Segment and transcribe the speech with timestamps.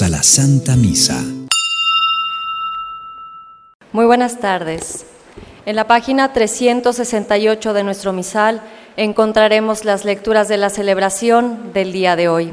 [0.00, 1.22] a la Santa Misa.
[3.92, 5.04] Muy buenas tardes.
[5.66, 8.62] En la página 368 de nuestro misal
[8.96, 12.52] encontraremos las lecturas de la celebración del día de hoy.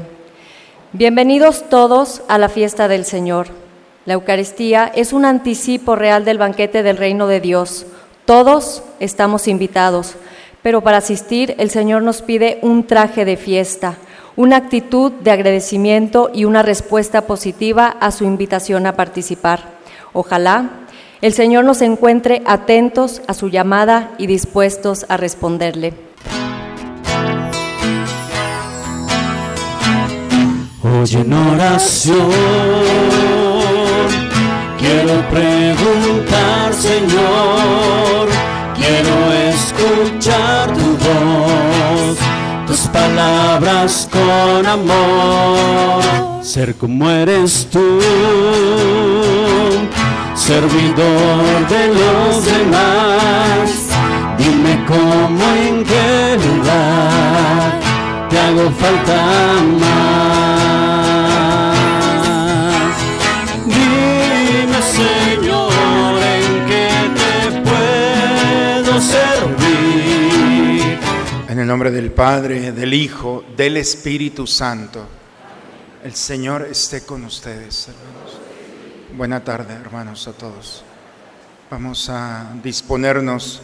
[0.92, 3.48] Bienvenidos todos a la fiesta del Señor.
[4.04, 7.86] La Eucaristía es un anticipo real del banquete del reino de Dios.
[8.26, 10.14] Todos estamos invitados,
[10.62, 13.96] pero para asistir el Señor nos pide un traje de fiesta,
[14.36, 19.80] una actitud de agradecimiento y una respuesta positiva a su invitación a participar.
[20.12, 20.70] Ojalá
[21.20, 25.92] el Señor nos encuentre atentos a su llamada y dispuestos a responderle.
[30.82, 32.30] Hoy en oración
[34.78, 38.28] quiero preguntar, Señor,
[38.74, 40.89] quiero escuchar tu
[42.70, 46.02] tus palabras con amor,
[46.40, 47.98] ser como eres tú,
[50.36, 53.88] servidor de los demás.
[54.38, 57.80] Dime cómo, en qué lugar
[58.28, 59.20] te hago falta
[59.80, 60.20] más.
[63.66, 65.29] Dime, Señor,
[71.60, 75.06] el nombre del Padre, del Hijo, del Espíritu Santo.
[76.02, 78.40] El Señor esté con ustedes, hermanos.
[79.14, 80.82] Buena tarde, hermanos, a todos.
[81.70, 83.60] Vamos a disponernos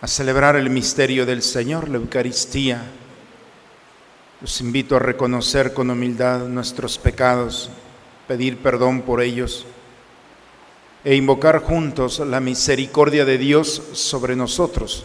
[0.00, 2.82] a celebrar el misterio del Señor, la Eucaristía.
[4.40, 7.68] Los invito a reconocer con humildad nuestros pecados,
[8.28, 9.66] pedir perdón por ellos
[11.04, 15.04] e invocar juntos la misericordia de Dios sobre nosotros.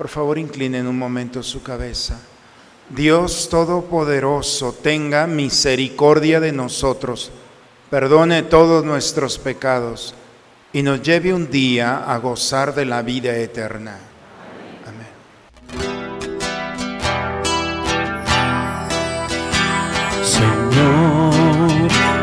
[0.00, 2.18] Por favor, inclinen un momento su cabeza.
[2.88, 7.30] Dios Todopoderoso, tenga misericordia de nosotros,
[7.90, 10.14] perdone todos nuestros pecados
[10.72, 13.98] y nos lleve un día a gozar de la vida eterna.
[14.86, 15.08] Amén.
[20.24, 21.34] Señor,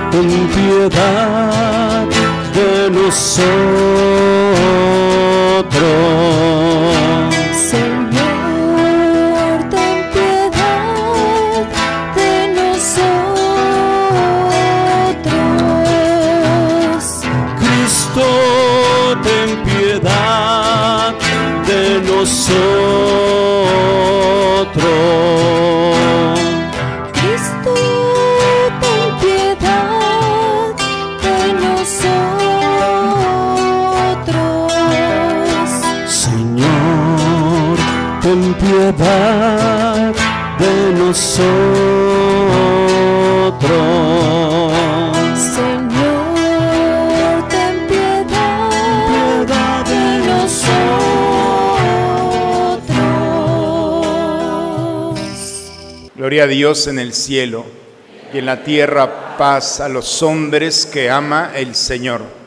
[0.09, 2.07] ten piedad
[2.55, 4.27] de nosotros.
[36.07, 37.77] Señor,
[38.21, 40.13] ten piedad
[40.59, 41.57] de nosotros.
[45.55, 46.37] Señor,
[47.49, 50.97] ten piedad de nosotros.
[56.15, 57.65] Gloria a Dios en el cielo
[58.33, 62.46] y en la tierra paz a los hombres que ama el Señor.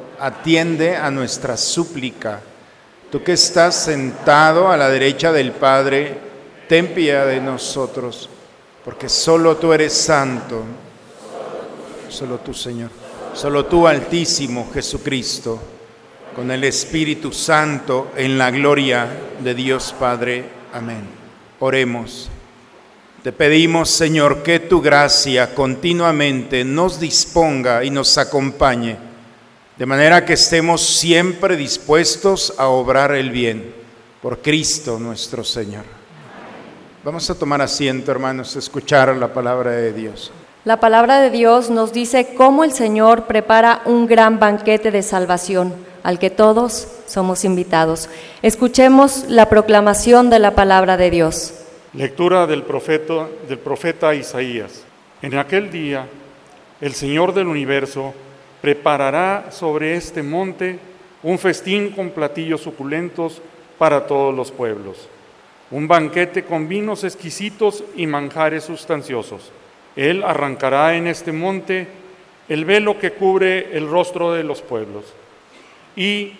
[0.21, 2.39] atiende a nuestra súplica.
[3.11, 6.17] Tú que estás sentado a la derecha del Padre,
[6.69, 8.29] ten piedad de nosotros,
[8.85, 10.63] porque solo tú eres santo,
[12.07, 12.89] solo tú, Señor,
[13.33, 15.59] solo tú, Altísimo Jesucristo,
[16.35, 19.07] con el Espíritu Santo en la gloria
[19.39, 20.45] de Dios Padre.
[20.71, 21.01] Amén.
[21.59, 22.29] Oremos.
[23.23, 29.10] Te pedimos, Señor, que tu gracia continuamente nos disponga y nos acompañe,
[29.77, 33.73] de manera que estemos siempre dispuestos a obrar el bien,
[34.21, 35.85] por Cristo nuestro Señor.
[37.03, 40.31] Vamos a tomar asiento, hermanos, a escuchar la palabra de Dios.
[40.63, 45.73] La palabra de Dios nos dice cómo el Señor prepara un gran banquete de salvación
[46.03, 48.09] al que todos somos invitados.
[48.43, 51.55] Escuchemos la proclamación de la palabra de Dios.
[51.93, 54.83] Lectura del profeta, del profeta Isaías.
[55.23, 56.05] En aquel día,
[56.79, 58.13] el Señor del universo
[58.61, 60.79] preparará sobre este monte
[61.23, 63.41] un festín con platillos suculentos
[63.77, 65.07] para todos los pueblos,
[65.71, 69.51] un banquete con vinos exquisitos y manjares sustanciosos.
[69.95, 71.87] Él arrancará en este monte
[72.47, 75.05] el velo que cubre el rostro de los pueblos
[75.95, 76.33] y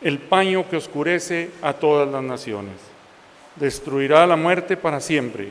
[0.00, 2.74] el paño que oscurece a todas las naciones.
[3.56, 5.50] Destruirá la muerte para siempre.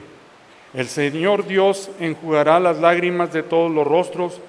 [0.73, 4.39] El Señor Dios enjugará las lágrimas de todos los rostros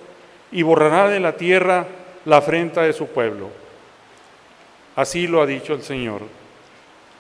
[0.52, 1.86] y borrará de la tierra
[2.24, 3.50] la afrenta de su pueblo.
[4.94, 6.22] Así lo ha dicho el Señor.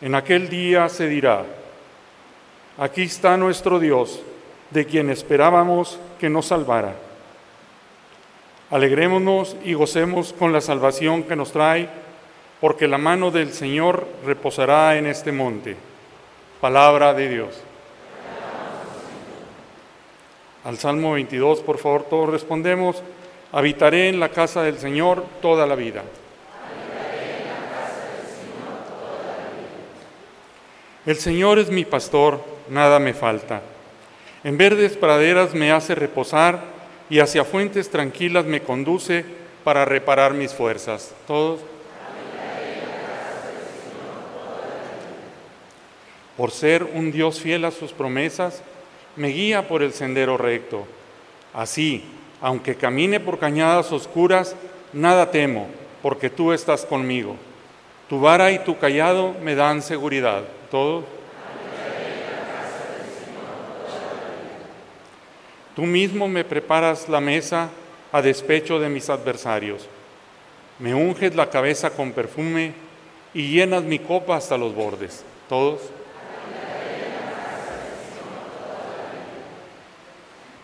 [0.00, 1.44] En aquel día se dirá,
[2.78, 4.20] aquí está nuestro Dios,
[4.70, 6.94] de quien esperábamos que nos salvara.
[8.70, 11.88] Alegrémonos y gocemos con la salvación que nos trae,
[12.60, 15.76] porque la mano del Señor reposará en este monte.
[16.60, 17.60] Palabra de Dios.
[20.64, 23.02] Al Salmo 22, por favor, todos respondemos,
[23.52, 26.02] habitaré en la casa del Señor toda la vida.
[31.04, 33.60] El Señor es mi pastor, nada me falta.
[34.44, 36.60] En verdes praderas me hace reposar
[37.10, 39.24] y hacia fuentes tranquilas me conduce
[39.64, 41.12] para reparar mis fuerzas.
[41.26, 41.60] Todos.
[46.36, 48.62] Por ser un Dios fiel a sus promesas,
[49.16, 50.86] me guía por el sendero recto.
[51.52, 52.04] Así,
[52.42, 54.56] aunque camine por cañadas oscuras,
[54.92, 55.68] nada temo,
[56.02, 57.36] porque tú estás conmigo.
[58.08, 60.42] Tu vara y tu callado me dan seguridad.
[60.70, 61.04] Todos.
[65.76, 67.70] Tú mismo me preparas la mesa
[68.10, 69.88] a despecho de mis adversarios.
[70.80, 72.74] Me unges la cabeza con perfume
[73.32, 75.24] y llenas mi copa hasta los bordes.
[75.48, 75.80] Todos.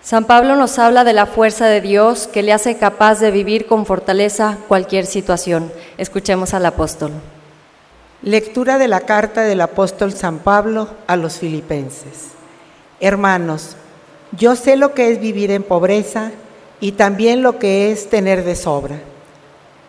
[0.09, 3.67] San Pablo nos habla de la fuerza de Dios que le hace capaz de vivir
[3.67, 5.71] con fortaleza cualquier situación.
[5.99, 7.13] Escuchemos al apóstol.
[8.23, 12.31] Lectura de la carta del apóstol San Pablo a los filipenses.
[13.01, 13.77] Hermanos,
[14.33, 16.31] yo sé lo que es vivir en pobreza
[16.81, 19.01] y también lo que es tener de sobra.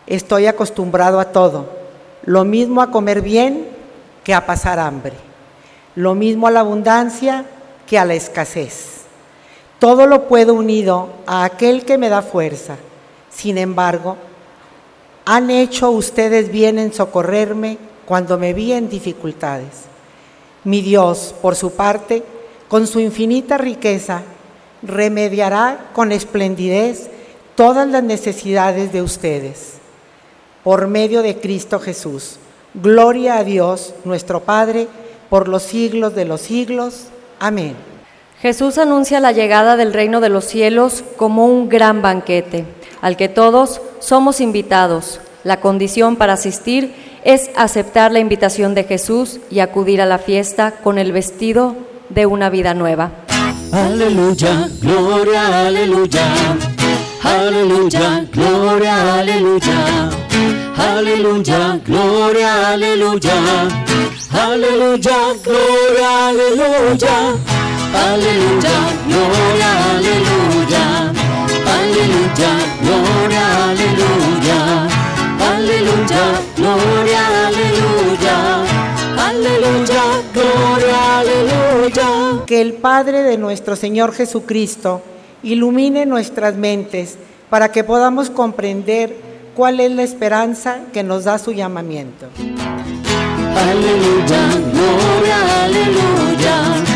[0.06, 1.70] Estoy acostumbrado a todo,
[2.26, 3.70] lo mismo a comer bien
[4.26, 5.14] que a pasar hambre,
[5.96, 7.46] lo mismo a la abundancia
[7.88, 8.99] que a la escasez.
[9.80, 12.78] Todo lo puedo unido a aquel que me da fuerza.
[13.30, 14.18] Sin embargo,
[15.26, 19.86] han hecho ustedes bien en socorrerme cuando me vi en dificultades.
[20.66, 22.24] Mi Dios, por su parte,
[22.68, 24.24] con su infinita riqueza,
[24.82, 27.10] remediará con esplendidez
[27.56, 29.76] todas las necesidades de ustedes.
[30.64, 32.38] Por medio de Cristo Jesús.
[32.74, 34.88] Gloria a Dios, nuestro Padre,
[35.30, 37.06] por los siglos de los siglos.
[37.40, 37.76] Amén.
[38.42, 42.66] Jesús anuncia la llegada del reino de los cielos como un gran banquete,
[43.02, 45.20] al que todos somos invitados.
[45.44, 46.94] La condición para asistir
[47.26, 51.76] es aceptar la invitación de Jesús y acudir a la fiesta con el vestido
[52.08, 53.12] de una vida nueva.
[53.74, 56.24] Aleluya, gloria, aleluya.
[57.22, 60.10] Aleluya, gloria, aleluya.
[60.78, 63.34] Aleluya, gloria, aleluya.
[64.32, 67.49] Aleluya, gloria, aleluya.
[68.10, 71.14] Aleluya, gloria, aleluya.
[71.78, 72.52] Aleluya,
[72.82, 74.88] gloria, aleluya.
[75.52, 76.24] Aleluya,
[76.58, 78.38] gloria, aleluya.
[79.16, 82.46] Aleluya, gloria, aleluya.
[82.48, 85.04] Que el Padre de nuestro Señor Jesucristo
[85.44, 87.20] ilumine nuestras mentes
[87.52, 89.16] para que podamos comprender
[89.56, 92.26] cuál es la esperanza que nos da su llamamiento.
[93.56, 94.42] Aleluya,
[94.74, 96.89] gloria, aleluya.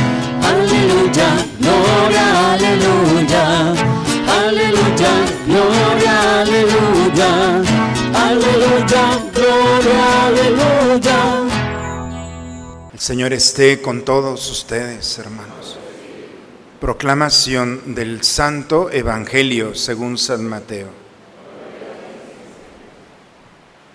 [0.84, 3.74] Aleluya, gloria, aleluya.
[4.28, 5.12] Aleluya,
[5.48, 7.62] gloria, aleluya.
[8.14, 11.20] Aleluya, gloria, aleluya.
[12.92, 15.78] El Señor esté con todos ustedes, hermanos.
[16.82, 20.90] Proclamación del Santo Evangelio según San Mateo.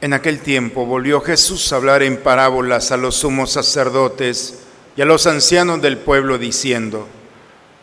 [0.00, 4.67] En aquel tiempo volvió Jesús a hablar en parábolas a los sumos sacerdotes
[4.98, 7.06] y a los ancianos del pueblo diciendo,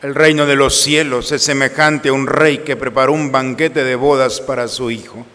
[0.01, 3.95] el reino de los cielos es semejante a un rey que preparó un banquete de
[3.95, 5.25] bodas para su hijo.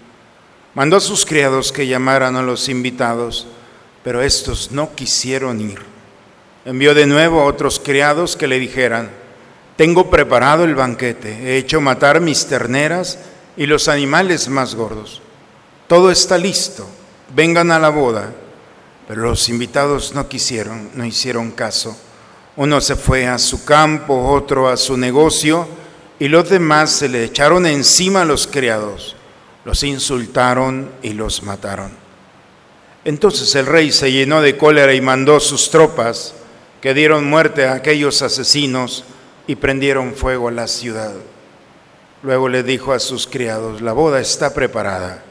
[0.75, 3.46] Mandó a sus criados que llamaran a los invitados,
[4.04, 5.78] pero estos no quisieron ir.
[6.66, 9.08] Envió de nuevo a otros criados que le dijeran,
[9.78, 13.18] Tengo preparado el banquete, he hecho matar mis terneras
[13.56, 15.22] y los animales más gordos.
[15.87, 16.87] Todo está listo,
[17.34, 18.34] vengan a la boda.
[19.11, 21.99] Pero los invitados no quisieron, no hicieron caso.
[22.55, 25.67] Uno se fue a su campo, otro a su negocio,
[26.21, 29.17] y los demás se le echaron encima a los criados,
[29.64, 31.90] los insultaron y los mataron.
[33.05, 36.35] Entonces el rey se llenó de cólera y mandó sus tropas,
[36.81, 39.02] que dieron muerte a aquellos asesinos
[39.49, 41.14] y prendieron fuego a la ciudad.
[42.23, 45.25] Luego le dijo a sus criados, la boda está preparada,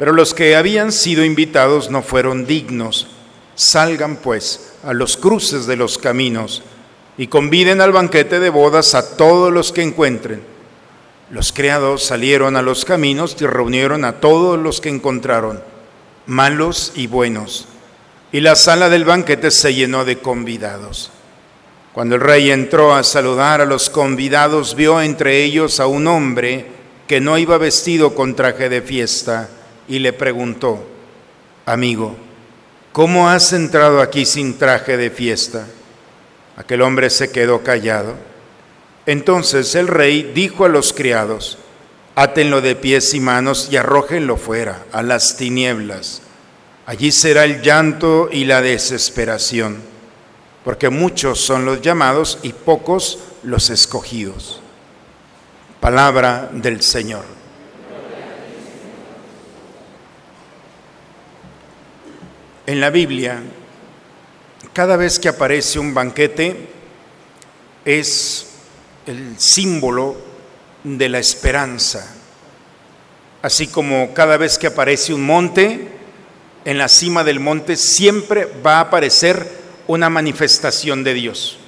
[0.00, 3.06] pero los que habían sido invitados no fueron dignos.
[3.54, 6.62] Salgan pues a los cruces de los caminos
[7.18, 10.42] y conviden al banquete de bodas a todos los que encuentren.
[11.30, 15.62] Los criados salieron a los caminos y reunieron a todos los que encontraron,
[16.24, 17.68] malos y buenos,
[18.32, 21.10] y la sala del banquete se llenó de convidados.
[21.92, 26.68] Cuando el rey entró a saludar a los convidados, vio entre ellos a un hombre
[27.06, 29.50] que no iba vestido con traje de fiesta
[29.90, 30.82] y le preguntó,
[31.66, 32.16] amigo,
[32.92, 35.66] ¿cómo has entrado aquí sin traje de fiesta?
[36.56, 38.14] Aquel hombre se quedó callado.
[39.04, 41.58] Entonces el rey dijo a los criados,
[42.14, 46.22] átenlo de pies y manos y arrójenlo fuera, a las tinieblas.
[46.86, 49.90] Allí será el llanto y la desesperación
[50.64, 54.60] porque muchos son los llamados y pocos los escogidos.
[55.80, 57.39] Palabra del Señor.
[62.70, 63.42] En la Biblia,
[64.72, 66.68] cada vez que aparece un banquete,
[67.84, 68.46] es
[69.08, 70.16] el símbolo
[70.84, 72.14] de la esperanza.
[73.42, 75.88] Así como cada vez que aparece un monte,
[76.64, 79.48] en la cima del monte siempre va a aparecer
[79.88, 81.58] una manifestación de Dios.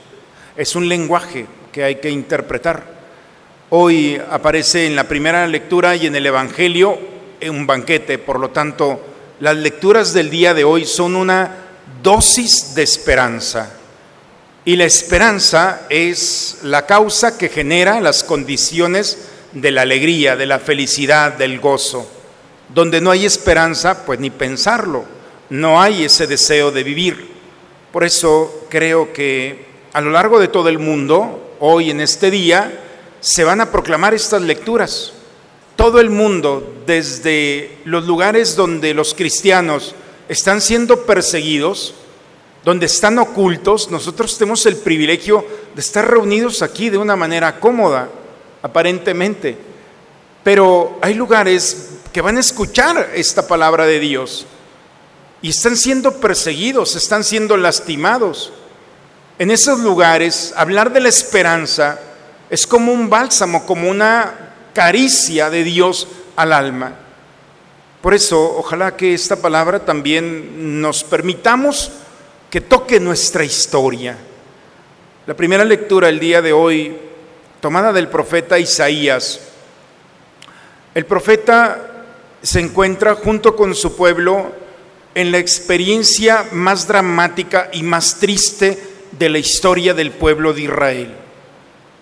[0.56, 2.84] Es un lenguaje que hay que interpretar.
[3.70, 6.96] Hoy aparece en la primera lectura y en el Evangelio
[7.50, 9.11] un banquete, por lo tanto,
[9.42, 11.56] las lecturas del día de hoy son una
[12.00, 13.72] dosis de esperanza.
[14.64, 19.18] Y la esperanza es la causa que genera las condiciones
[19.50, 22.08] de la alegría, de la felicidad, del gozo.
[22.72, 25.06] Donde no hay esperanza, pues ni pensarlo,
[25.50, 27.32] no hay ese deseo de vivir.
[27.90, 32.80] Por eso creo que a lo largo de todo el mundo, hoy en este día,
[33.18, 35.14] se van a proclamar estas lecturas.
[35.76, 39.94] Todo el mundo, desde los lugares donde los cristianos
[40.28, 41.94] están siendo perseguidos,
[42.64, 48.08] donde están ocultos, nosotros tenemos el privilegio de estar reunidos aquí de una manera cómoda,
[48.62, 49.56] aparentemente.
[50.44, 54.46] Pero hay lugares que van a escuchar esta palabra de Dios
[55.40, 58.52] y están siendo perseguidos, están siendo lastimados.
[59.38, 61.98] En esos lugares, hablar de la esperanza
[62.48, 66.96] es como un bálsamo, como una caricia de Dios al alma.
[68.00, 71.90] Por eso, ojalá que esta palabra también nos permitamos
[72.50, 74.16] que toque nuestra historia.
[75.26, 76.96] La primera lectura el día de hoy,
[77.60, 79.40] tomada del profeta Isaías.
[80.94, 82.04] El profeta
[82.42, 84.50] se encuentra junto con su pueblo
[85.14, 91.14] en la experiencia más dramática y más triste de la historia del pueblo de Israel.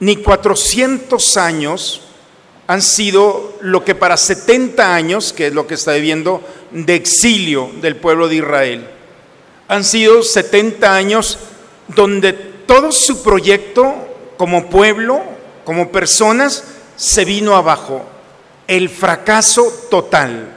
[0.00, 2.00] Ni 400 años
[2.70, 7.68] han sido lo que para 70 años, que es lo que está viviendo, de exilio
[7.80, 8.86] del pueblo de Israel.
[9.66, 11.36] Han sido 70 años
[11.88, 13.92] donde todo su proyecto
[14.36, 15.20] como pueblo,
[15.64, 16.62] como personas,
[16.94, 18.04] se vino abajo.
[18.68, 20.56] El fracaso total.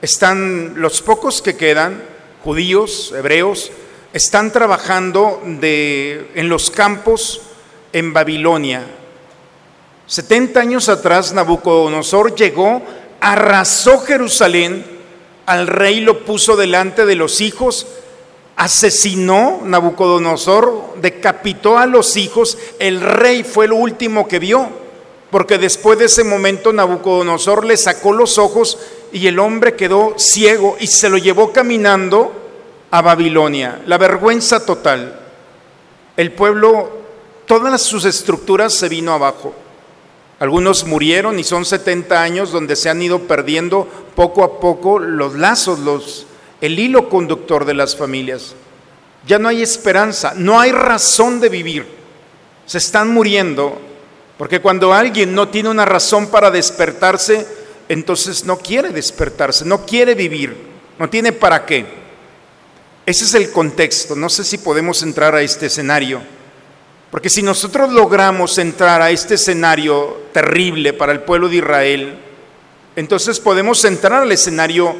[0.00, 2.02] Están los pocos que quedan,
[2.42, 3.70] judíos, hebreos,
[4.14, 7.42] están trabajando en los campos
[7.92, 8.86] en Babilonia.
[10.08, 12.80] 70 años atrás Nabucodonosor llegó,
[13.20, 14.82] arrasó Jerusalén,
[15.44, 17.86] al rey lo puso delante de los hijos,
[18.56, 24.70] asesinó Nabucodonosor, decapitó a los hijos, el rey fue lo último que vio,
[25.30, 28.78] porque después de ese momento Nabucodonosor le sacó los ojos
[29.12, 32.32] y el hombre quedó ciego y se lo llevó caminando
[32.90, 33.82] a Babilonia.
[33.84, 35.20] La vergüenza total.
[36.16, 36.90] El pueblo,
[37.44, 39.54] todas sus estructuras se vino abajo.
[40.38, 45.34] Algunos murieron y son 70 años donde se han ido perdiendo poco a poco los
[45.34, 46.26] lazos, los,
[46.60, 48.54] el hilo conductor de las familias.
[49.26, 51.86] Ya no hay esperanza, no hay razón de vivir.
[52.66, 53.80] Se están muriendo
[54.38, 57.44] porque cuando alguien no tiene una razón para despertarse,
[57.88, 60.56] entonces no quiere despertarse, no quiere vivir,
[60.98, 61.84] no tiene para qué.
[63.04, 64.14] Ese es el contexto.
[64.14, 66.22] No sé si podemos entrar a este escenario.
[67.10, 72.18] Porque si nosotros logramos entrar a este escenario terrible para el pueblo de Israel,
[72.96, 74.94] entonces podemos entrar al escenario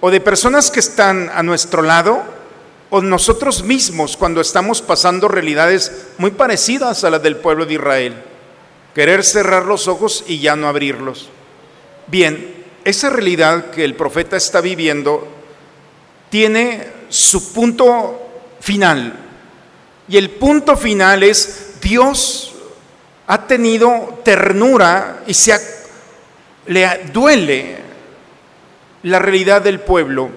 [0.00, 2.22] o de personas que están a nuestro lado
[2.90, 8.14] o nosotros mismos cuando estamos pasando realidades muy parecidas a las del pueblo de Israel.
[8.94, 11.30] Querer cerrar los ojos y ya no abrirlos.
[12.08, 15.28] Bien, esa realidad que el profeta está viviendo
[16.28, 18.20] tiene su punto
[18.60, 19.31] final.
[20.12, 22.52] Y el punto final es Dios
[23.26, 25.58] ha tenido ternura y se
[26.66, 27.78] le duele
[29.04, 30.28] la realidad del pueblo.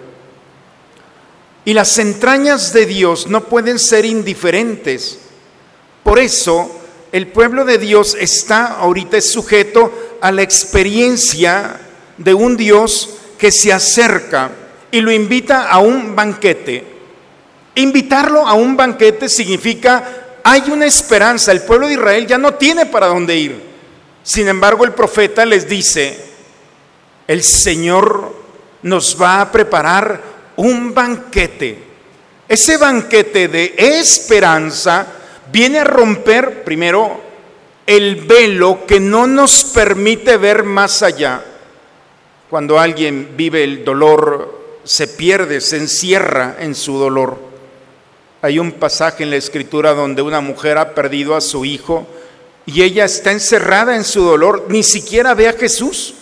[1.66, 5.20] Y las entrañas de Dios no pueden ser indiferentes.
[6.04, 6.72] Por eso
[7.12, 11.82] el pueblo de Dios está ahorita sujeto a la experiencia
[12.18, 14.52] de un Dios que se acerca
[14.90, 16.95] y lo invita a un banquete.
[17.76, 22.86] Invitarlo a un banquete significa hay una esperanza, el pueblo de Israel ya no tiene
[22.86, 23.60] para dónde ir.
[24.22, 26.20] Sin embargo, el profeta les dice,
[27.28, 28.36] el Señor
[28.84, 30.22] nos va a preparar
[30.58, 31.84] un banquete.
[32.48, 35.08] Ese banquete de esperanza
[35.52, 37.20] viene a romper primero
[37.88, 41.44] el velo que no nos permite ver más allá.
[42.50, 47.45] Cuando alguien vive el dolor, se pierde, se encierra en su dolor.
[48.46, 52.06] Hay un pasaje en la escritura donde una mujer ha perdido a su hijo
[52.68, 56.14] y ella está encerrada en su dolor, ni siquiera ve a Jesús.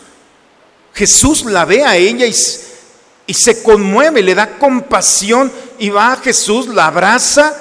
[0.94, 6.68] Jesús la ve a ella y, se conmueve, le da compasión y va a Jesús,
[6.68, 7.58] la abraza,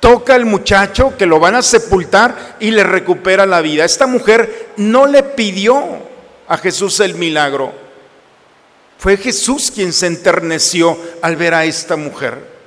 [0.00, 3.84] toca al muchacho que lo van a sepultar y le recupera la vida.
[3.84, 5.84] Esta mujer no le pidió
[6.48, 7.74] a Jesús el milagro.
[8.96, 12.57] Fue Jesús quien se enterneció al ver a esta mujer.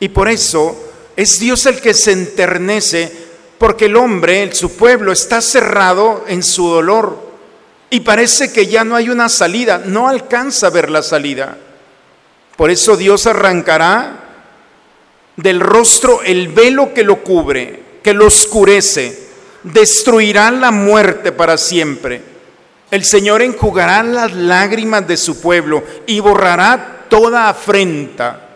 [0.00, 0.76] Y por eso
[1.16, 3.12] es Dios el que se enternece,
[3.58, 7.28] porque el hombre, su pueblo, está cerrado en su dolor.
[7.90, 11.56] Y parece que ya no hay una salida, no alcanza a ver la salida.
[12.56, 14.24] Por eso Dios arrancará
[15.36, 19.28] del rostro el velo que lo cubre, que lo oscurece,
[19.62, 22.22] destruirá la muerte para siempre.
[22.90, 28.48] El Señor enjugará las lágrimas de su pueblo y borrará toda afrenta,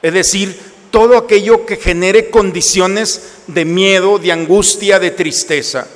[0.00, 5.86] es decir, todo aquello que genere condiciones de miedo, de angustia, de tristeza.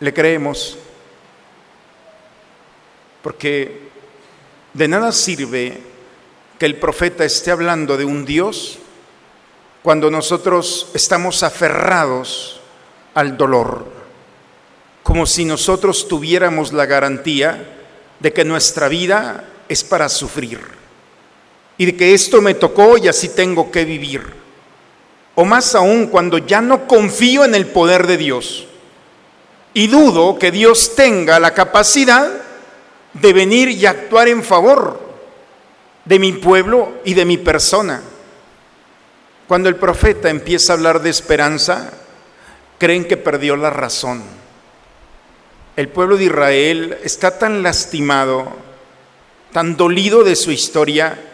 [0.00, 0.76] Le creemos,
[3.22, 3.88] porque
[4.74, 5.80] de nada sirve
[6.58, 8.78] que el profeta esté hablando de un Dios
[9.82, 12.60] cuando nosotros estamos aferrados
[13.14, 13.86] al dolor,
[15.02, 17.78] como si nosotros tuviéramos la garantía
[18.18, 20.81] de que nuestra vida es para sufrir
[21.82, 24.22] y de que esto me tocó y así tengo que vivir.
[25.34, 28.68] O más aún cuando ya no confío en el poder de Dios
[29.74, 32.30] y dudo que Dios tenga la capacidad
[33.14, 35.00] de venir y actuar en favor
[36.04, 38.00] de mi pueblo y de mi persona.
[39.48, 41.94] Cuando el profeta empieza a hablar de esperanza,
[42.78, 44.22] creen que perdió la razón.
[45.74, 48.52] El pueblo de Israel está tan lastimado,
[49.50, 51.30] tan dolido de su historia,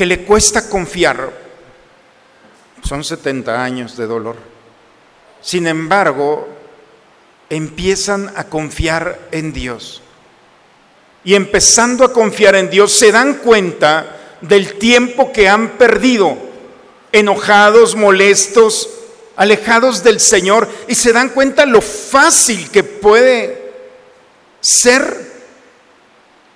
[0.00, 1.30] que le cuesta confiar.
[2.82, 4.36] Son 70 años de dolor.
[5.42, 6.48] Sin embargo,
[7.50, 10.00] empiezan a confiar en Dios.
[11.22, 16.34] Y empezando a confiar en Dios, se dan cuenta del tiempo que han perdido,
[17.12, 18.88] enojados, molestos,
[19.36, 23.70] alejados del Señor, y se dan cuenta lo fácil que puede
[24.62, 25.28] ser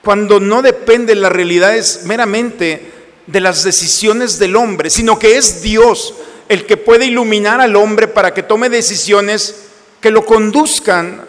[0.02, 2.93] cuando no depende la realidad es meramente
[3.26, 6.14] de las decisiones del hombre, sino que es Dios
[6.48, 9.66] el que puede iluminar al hombre para que tome decisiones
[10.00, 11.24] que lo conduzcan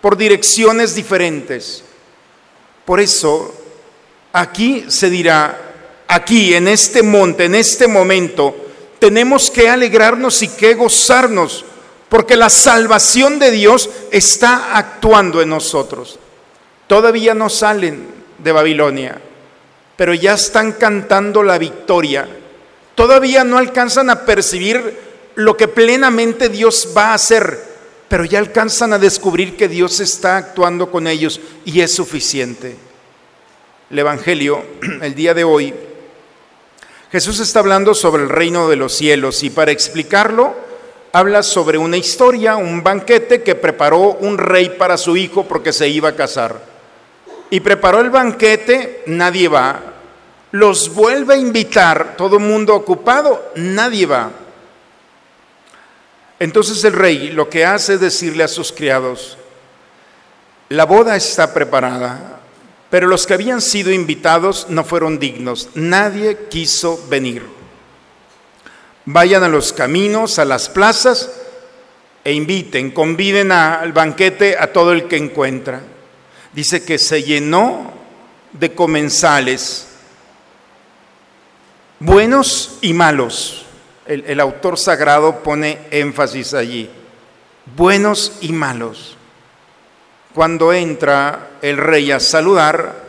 [0.00, 1.84] por direcciones diferentes.
[2.84, 3.54] Por eso,
[4.32, 5.74] aquí se dirá,
[6.08, 8.56] aquí en este monte, en este momento,
[8.98, 11.64] tenemos que alegrarnos y que gozarnos,
[12.08, 16.18] porque la salvación de Dios está actuando en nosotros.
[16.86, 19.20] Todavía no salen de Babilonia,
[19.98, 22.28] pero ya están cantando la victoria.
[22.94, 24.96] Todavía no alcanzan a percibir
[25.34, 27.58] lo que plenamente Dios va a hacer,
[28.06, 32.76] pero ya alcanzan a descubrir que Dios está actuando con ellos y es suficiente.
[33.90, 34.64] El Evangelio,
[35.02, 35.74] el día de hoy,
[37.10, 40.54] Jesús está hablando sobre el reino de los cielos y para explicarlo
[41.12, 45.88] habla sobre una historia, un banquete que preparó un rey para su hijo porque se
[45.88, 46.77] iba a casar.
[47.50, 49.80] Y preparó el banquete, nadie va.
[50.50, 54.30] los vuelve a invitar, todo el mundo ocupado, nadie va.
[56.38, 59.36] Entonces el rey lo que hace es decirle a sus criados,
[60.68, 62.40] la boda está preparada,
[62.90, 67.44] pero los que habían sido invitados no fueron dignos, nadie quiso venir.
[69.04, 71.30] Vayan a los caminos, a las plazas
[72.24, 75.80] e inviten, conviden al banquete a todo el que encuentra.
[76.52, 77.92] Dice que se llenó
[78.52, 79.86] de comensales,
[82.00, 83.64] buenos y malos.
[84.06, 86.88] El, autor sagrado pone énfasis allí,
[87.76, 89.18] buenos y malos.
[90.34, 93.04] Cuando entra el rey a saludar,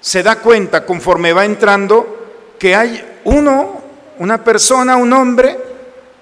[0.00, 3.82] se da cuenta conforme va entrando que hay uno,
[4.18, 5.58] una persona, un hombre,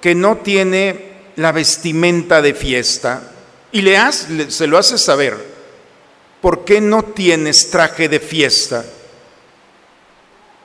[0.01, 3.23] que no tiene la vestimenta de fiesta.
[3.73, 5.37] Y le hace, se lo hace saber,
[6.40, 8.85] ¿por qué no tienes traje de fiesta?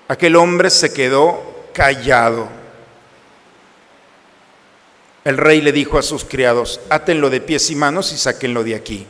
[0.08, 2.48] Aquel hombre se quedó callado.
[5.24, 8.76] El rey le dijo a sus criados, átenlo de pies y manos y sáquenlo de
[8.76, 9.08] aquí.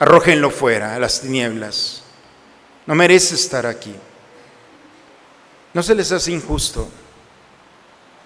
[0.00, 2.02] Arrójenlo fuera a las tinieblas.
[2.86, 3.94] No merece estar aquí.
[5.72, 6.88] No se les hace injusto.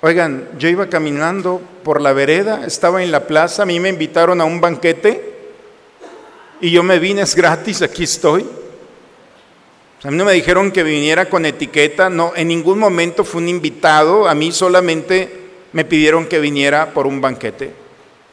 [0.00, 4.40] Oigan, yo iba caminando por la vereda, estaba en la plaza, a mí me invitaron
[4.40, 5.33] a un banquete
[6.60, 8.46] y yo me vine, es gratis, aquí estoy.
[10.04, 13.48] A mí no me dijeron que viniera con etiqueta, no, en ningún momento fue un
[13.48, 17.72] invitado, a mí solamente me pidieron que viniera por un banquete.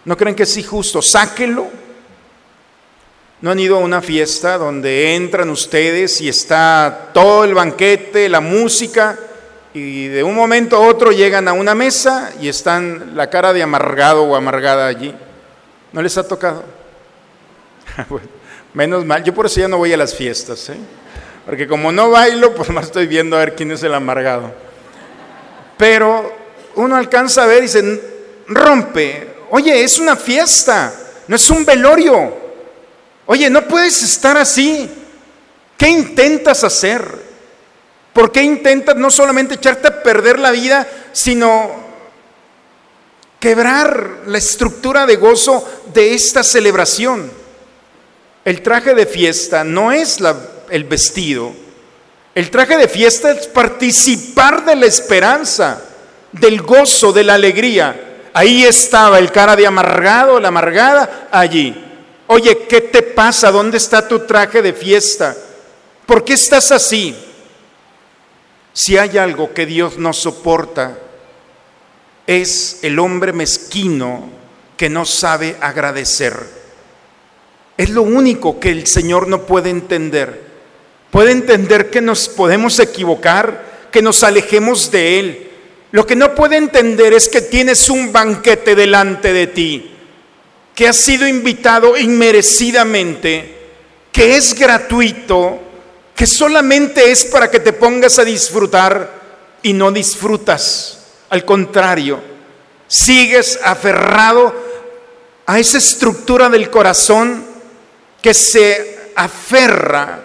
[0.03, 1.01] ¿No creen que es injusto?
[1.01, 1.67] Sáquenlo.
[3.41, 8.41] ¿No han ido a una fiesta donde entran ustedes y está todo el banquete, la
[8.41, 9.17] música,
[9.73, 13.63] y de un momento a otro llegan a una mesa y están la cara de
[13.63, 15.15] amargado o amargada allí?
[15.93, 16.80] ¿No les ha tocado?
[18.73, 20.77] Menos mal, yo por eso ya no voy a las fiestas, ¿eh?
[21.45, 24.53] porque como no bailo, pues más estoy viendo a ver quién es el amargado.
[25.77, 26.33] Pero
[26.75, 28.01] uno alcanza a ver y se
[28.47, 30.93] rompe, oye, es una fiesta,
[31.27, 32.39] no es un velorio.
[33.25, 34.89] Oye, no puedes estar así.
[35.77, 37.03] ¿Qué intentas hacer?
[38.13, 41.71] ¿Por qué intentas no solamente echarte a perder la vida, sino
[43.39, 47.40] quebrar la estructura de gozo de esta celebración?
[48.43, 50.19] El traje de fiesta no es
[50.69, 51.53] el vestido.
[52.33, 55.81] El traje de fiesta es participar de la esperanza,
[56.31, 58.29] del gozo, de la alegría.
[58.33, 61.75] Ahí estaba el cara de amargado, la amargada, allí.
[62.27, 63.51] Oye, ¿qué te pasa?
[63.51, 65.35] ¿Dónde está tu traje de fiesta?
[66.05, 67.15] ¿Por qué estás así?
[68.73, 70.97] Si hay algo que Dios no soporta,
[72.25, 74.29] es el hombre mezquino
[74.77, 76.60] que no sabe agradecer.
[77.81, 80.39] Es lo único que el Señor no puede entender.
[81.09, 85.49] Puede entender que nos podemos equivocar, que nos alejemos de Él.
[85.89, 89.95] Lo que no puede entender es que tienes un banquete delante de ti,
[90.75, 93.55] que has sido invitado inmerecidamente,
[94.11, 95.59] que es gratuito,
[96.15, 99.11] que solamente es para que te pongas a disfrutar
[99.63, 100.99] y no disfrutas.
[101.31, 102.21] Al contrario,
[102.87, 104.53] sigues aferrado
[105.47, 107.49] a esa estructura del corazón
[108.21, 110.21] que se aferra,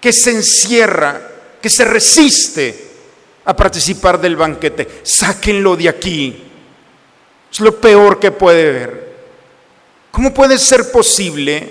[0.00, 1.20] que se encierra,
[1.60, 2.86] que se resiste
[3.44, 5.00] a participar del banquete.
[5.02, 6.44] Sáquenlo de aquí.
[7.50, 9.16] Es lo peor que puede ver.
[10.10, 11.70] ¿Cómo puede ser posible?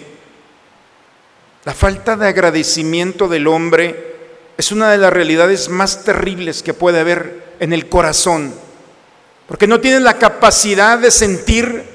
[1.64, 4.16] La falta de agradecimiento del hombre
[4.58, 8.54] es una de las realidades más terribles que puede haber en el corazón,
[9.48, 11.95] porque no tiene la capacidad de sentir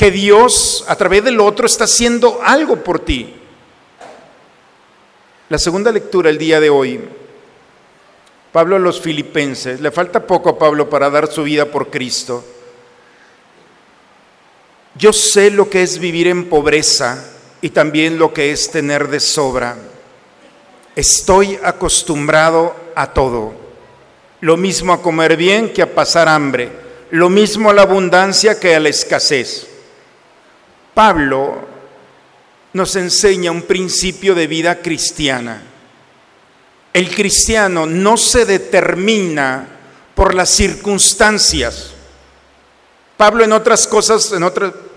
[0.00, 3.34] que Dios a través del otro está haciendo algo por ti.
[5.50, 6.98] La segunda lectura el día de hoy,
[8.50, 12.42] Pablo a los filipenses, le falta poco a Pablo para dar su vida por Cristo.
[14.94, 19.20] Yo sé lo que es vivir en pobreza y también lo que es tener de
[19.20, 19.76] sobra.
[20.96, 23.52] Estoy acostumbrado a todo.
[24.40, 26.72] Lo mismo a comer bien que a pasar hambre.
[27.10, 29.66] Lo mismo a la abundancia que a la escasez.
[30.94, 31.68] Pablo
[32.72, 35.62] nos enseña un principio de vida cristiana.
[36.92, 39.66] El cristiano no se determina
[40.14, 41.92] por las circunstancias.
[43.16, 44.44] Pablo en otras cosas, en,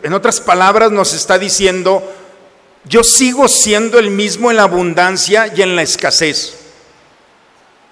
[0.04, 2.04] en otras palabras nos está diciendo,
[2.86, 6.56] yo sigo siendo el mismo en la abundancia y en la escasez.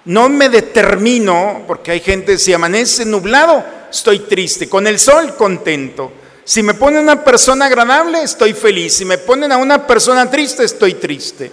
[0.04, 6.12] No me determino, porque hay gente, si amanece nublado, estoy triste, con el sol contento.
[6.44, 8.96] Si me ponen una persona agradable, estoy feliz.
[8.96, 11.50] Si me ponen a una persona triste, estoy triste.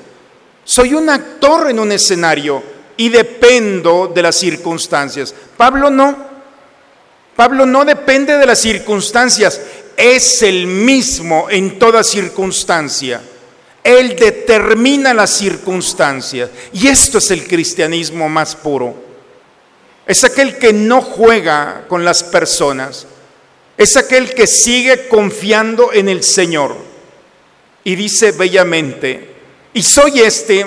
[0.63, 2.61] Soy un actor en un escenario
[2.97, 5.33] y dependo de las circunstancias.
[5.55, 6.29] Pablo no.
[7.35, 9.61] Pablo no depende de las circunstancias,
[9.95, 13.21] es el mismo en toda circunstancia.
[13.83, 16.49] Él determina las circunstancias.
[16.73, 18.93] Y esto es el cristianismo más puro.
[20.05, 23.07] Es aquel que no juega con las personas.
[23.79, 26.75] Es aquel que sigue confiando en el Señor.
[27.85, 29.29] Y dice bellamente,
[29.73, 30.65] y soy este,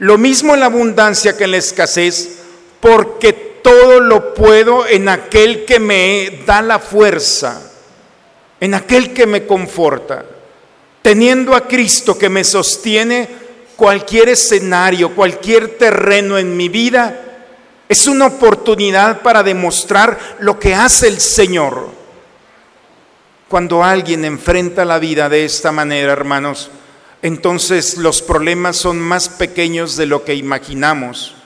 [0.00, 2.40] lo mismo en la abundancia que en la escasez,
[2.80, 7.72] porque todo lo puedo en aquel que me da la fuerza,
[8.60, 10.26] en aquel que me conforta.
[11.00, 13.26] Teniendo a Cristo que me sostiene,
[13.74, 17.22] cualquier escenario, cualquier terreno en mi vida,
[17.88, 22.03] es una oportunidad para demostrar lo que hace el Señor.
[23.54, 26.72] Cuando alguien enfrenta la vida de esta manera, hermanos,
[27.22, 31.36] entonces los problemas son más pequeños de lo que imaginamos.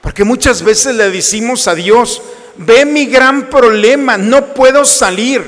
[0.00, 2.22] Porque muchas veces le decimos a Dios,
[2.58, 5.42] ve mi gran problema, no puedo salir.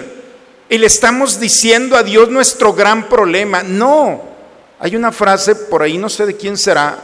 [0.69, 3.63] Y le estamos diciendo a Dios nuestro gran problema.
[3.63, 4.25] No,
[4.81, 6.99] hay una frase por ahí, no sé de quién será,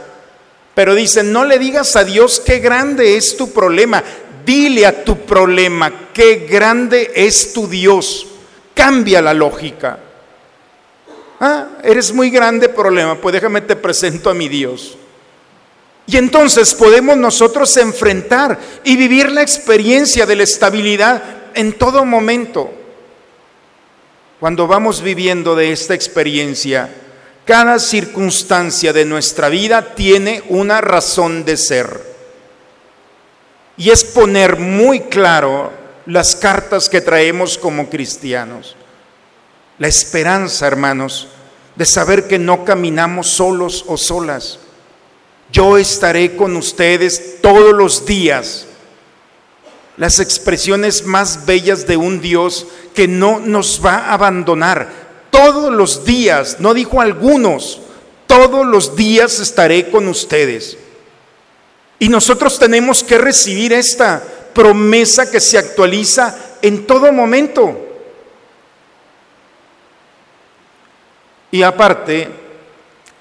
[0.75, 4.03] pero dice, no le digas a Dios qué grande es tu problema,
[4.45, 8.27] dile a tu problema qué grande es tu Dios.
[8.77, 9.97] Cambia la lógica.
[11.39, 14.95] Ah, eres muy grande problema, pues déjame te presento a mi Dios.
[16.05, 21.23] Y entonces podemos nosotros enfrentar y vivir la experiencia de la estabilidad
[21.55, 22.71] en todo momento.
[24.39, 26.87] Cuando vamos viviendo de esta experiencia,
[27.45, 32.15] cada circunstancia de nuestra vida tiene una razón de ser.
[33.75, 38.75] Y es poner muy claro las cartas que traemos como cristianos.
[39.77, 41.27] La esperanza, hermanos,
[41.75, 44.59] de saber que no caminamos solos o solas
[45.51, 48.65] yo estaré con ustedes todos los días.
[49.95, 55.07] Las expresiones más bellas de un Dios que no nos va a abandonar.
[55.31, 57.81] Todos los días, no dijo algunos,
[58.27, 60.77] todos los días estaré con ustedes.
[61.99, 64.23] Y nosotros tenemos que recibir esta
[64.57, 67.79] promesa que se actualiza en todo momento.
[71.51, 72.27] Y aparte,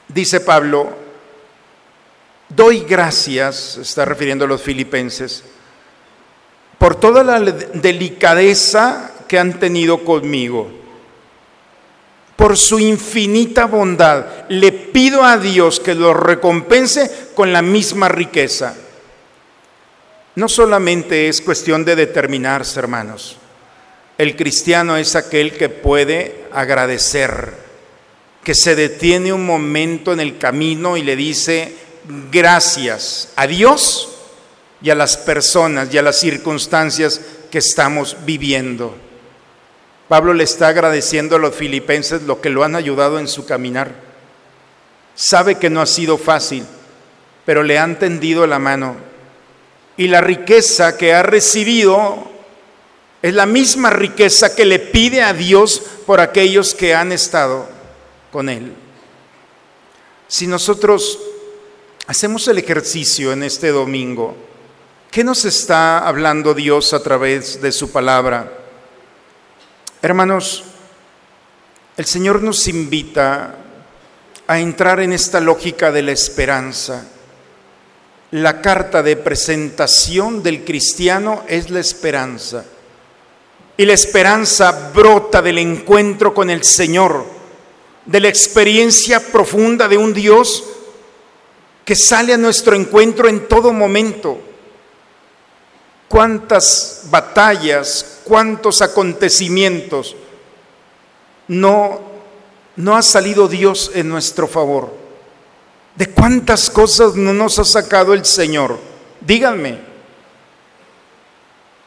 [0.09, 0.97] dice Pablo,
[2.49, 5.45] Doy gracias, está refiriendo a los filipenses,
[6.79, 10.71] por toda la delicadeza que han tenido conmigo,
[12.37, 14.49] por su infinita bondad.
[14.49, 18.75] Le pido a Dios que los recompense con la misma riqueza.
[20.37, 23.39] No solamente es cuestión de determinarse, hermanos.
[24.19, 27.55] El cristiano es aquel que puede agradecer,
[28.45, 31.75] que se detiene un momento en el camino y le dice,
[32.31, 34.11] gracias a Dios
[34.83, 37.21] y a las personas y a las circunstancias
[37.51, 38.95] que estamos viviendo.
[40.07, 43.91] Pablo le está agradeciendo a los filipenses lo que lo han ayudado en su caminar.
[45.15, 46.65] Sabe que no ha sido fácil,
[47.47, 49.06] pero le han tendido la mano.
[49.97, 52.31] Y la riqueza que ha recibido
[53.23, 57.69] es la misma riqueza que le pide a Dios por aquellos que han estado
[58.31, 58.73] con Él.
[60.29, 61.19] Si nosotros
[62.09, 64.37] Hacemos el ejercicio en este domingo.
[65.11, 68.53] ¿Qué nos está hablando Dios a través de su palabra?
[70.03, 70.63] Hermanos,
[71.97, 73.57] el Señor nos invita
[74.47, 77.05] a entrar en esta lógica de la esperanza.
[78.33, 82.65] La carta de presentación del cristiano es la esperanza.
[83.77, 87.25] Y la esperanza brota del encuentro con el Señor,
[88.05, 90.65] de la experiencia profunda de un Dios
[91.85, 94.41] que sale a nuestro encuentro en todo momento.
[96.09, 100.17] Cuántas batallas, cuántos acontecimientos
[101.47, 102.01] no,
[102.75, 105.06] no ha salido Dios en nuestro favor.
[105.97, 108.79] De cuántas cosas no nos ha sacado el Señor.
[109.21, 109.79] Díganme,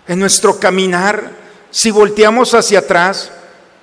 [0.08, 1.32] en nuestro caminar,
[1.69, 3.32] si volteamos hacia atrás,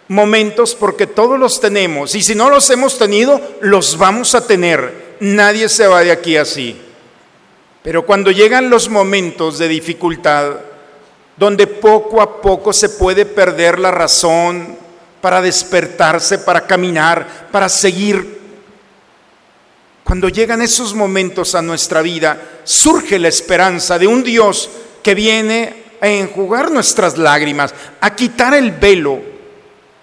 [0.08, 5.06] momentos porque todos los tenemos y si no los hemos tenido, los vamos a tener
[5.20, 6.80] nadie se va de aquí así.
[7.82, 10.56] Pero cuando llegan los momentos de dificultad,
[11.36, 14.76] donde poco a poco se puede perder la razón
[15.20, 18.40] para despertarse, para caminar, para seguir,
[20.06, 24.70] cuando llegan esos momentos a nuestra vida, surge la esperanza de un Dios
[25.02, 29.20] que viene a enjugar nuestras lágrimas, a quitar el velo,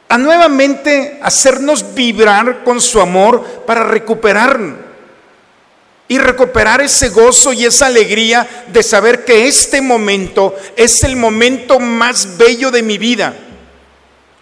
[0.09, 4.59] a nuevamente hacernos vibrar con su amor para recuperar
[6.09, 11.79] y recuperar ese gozo y esa alegría de saber que este momento es el momento
[11.79, 13.33] más bello de mi vida.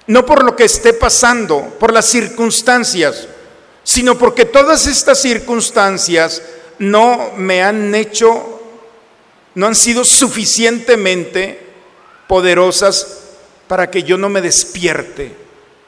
[0.08, 3.28] No por lo que esté pasando, por las circunstancias,
[3.84, 6.42] sino porque todas estas circunstancias
[6.80, 8.62] no me han hecho,
[9.56, 11.60] no han sido suficientemente
[12.28, 13.20] poderosas
[13.68, 15.36] para que yo no me despierte.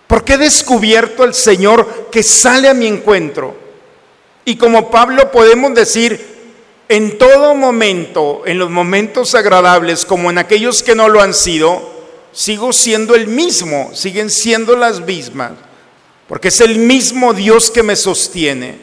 [0.08, 3.56] Porque he descubierto al Señor que sale a mi encuentro.
[4.46, 6.34] Y como Pablo podemos decir,
[6.90, 11.92] en todo momento, en los momentos agradables como en aquellos que no lo han sido,
[12.32, 15.54] sigo siendo el mismo, siguen siendo las mismas,
[16.34, 18.80] porque es el mismo Dios que me sostiene.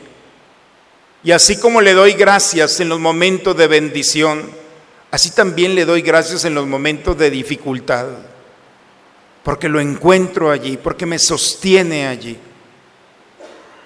[1.24, 4.48] Y así como le doy gracias en los momentos de bendición,
[5.10, 8.06] así también le doy gracias en los momentos de dificultad,
[9.42, 12.38] porque lo encuentro allí, porque me sostiene allí.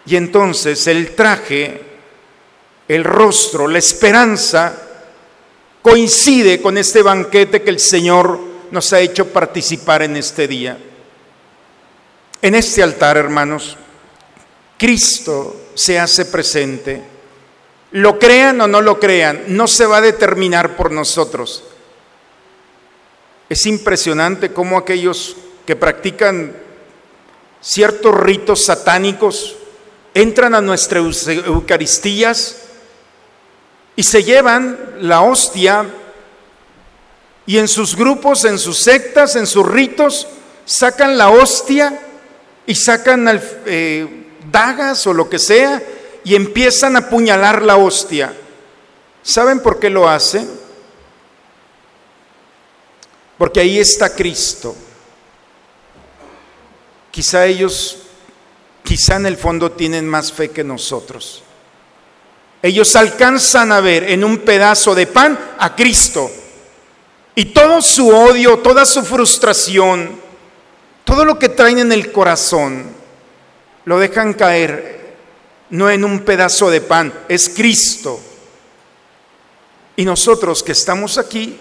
[0.04, 1.80] Y entonces el traje,
[2.86, 4.78] el rostro, la esperanza
[5.80, 8.38] coincide con este banquete que el Señor
[8.70, 10.76] nos ha hecho participar en este día.
[12.44, 13.74] En este altar, hermanos,
[14.76, 17.02] Cristo se hace presente.
[17.92, 21.64] Lo crean o no lo crean, no se va a determinar por nosotros.
[23.48, 26.54] Es impresionante cómo aquellos que practican
[27.62, 29.56] ciertos ritos satánicos
[30.12, 32.58] entran a nuestras Eucaristías
[33.96, 35.86] y se llevan la hostia
[37.46, 40.26] y en sus grupos, en sus sectas, en sus ritos,
[40.66, 42.00] sacan la hostia
[42.66, 45.82] y sacan eh, dagas o lo que sea
[46.24, 48.34] y empiezan a apuñalar la hostia.
[49.22, 50.48] ¿Saben por qué lo hacen?
[53.38, 54.74] Porque ahí está Cristo.
[57.10, 57.98] Quizá ellos,
[58.82, 61.42] quizá en el fondo tienen más fe que nosotros.
[62.62, 66.30] Ellos alcanzan a ver en un pedazo de pan a Cristo.
[67.34, 70.20] Y todo su odio, toda su frustración,
[71.14, 72.86] todo lo que traen en el corazón,
[73.84, 75.14] lo dejan caer
[75.70, 78.18] no en un pedazo de pan, es Cristo.
[79.94, 81.56] Y nosotros que estamos aquí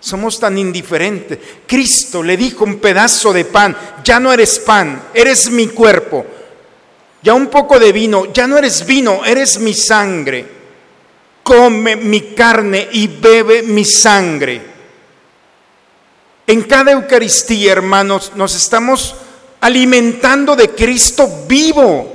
[0.00, 1.38] somos tan indiferentes.
[1.68, 6.26] Cristo le dijo un pedazo de pan, ya no eres pan, eres mi cuerpo.
[7.22, 10.44] Ya un poco de vino, ya no eres vino, eres mi sangre.
[11.44, 14.73] Come mi carne y bebe mi sangre.
[16.46, 19.14] En cada Eucaristía, hermanos, nos estamos
[19.60, 22.12] alimentando de Cristo vivo.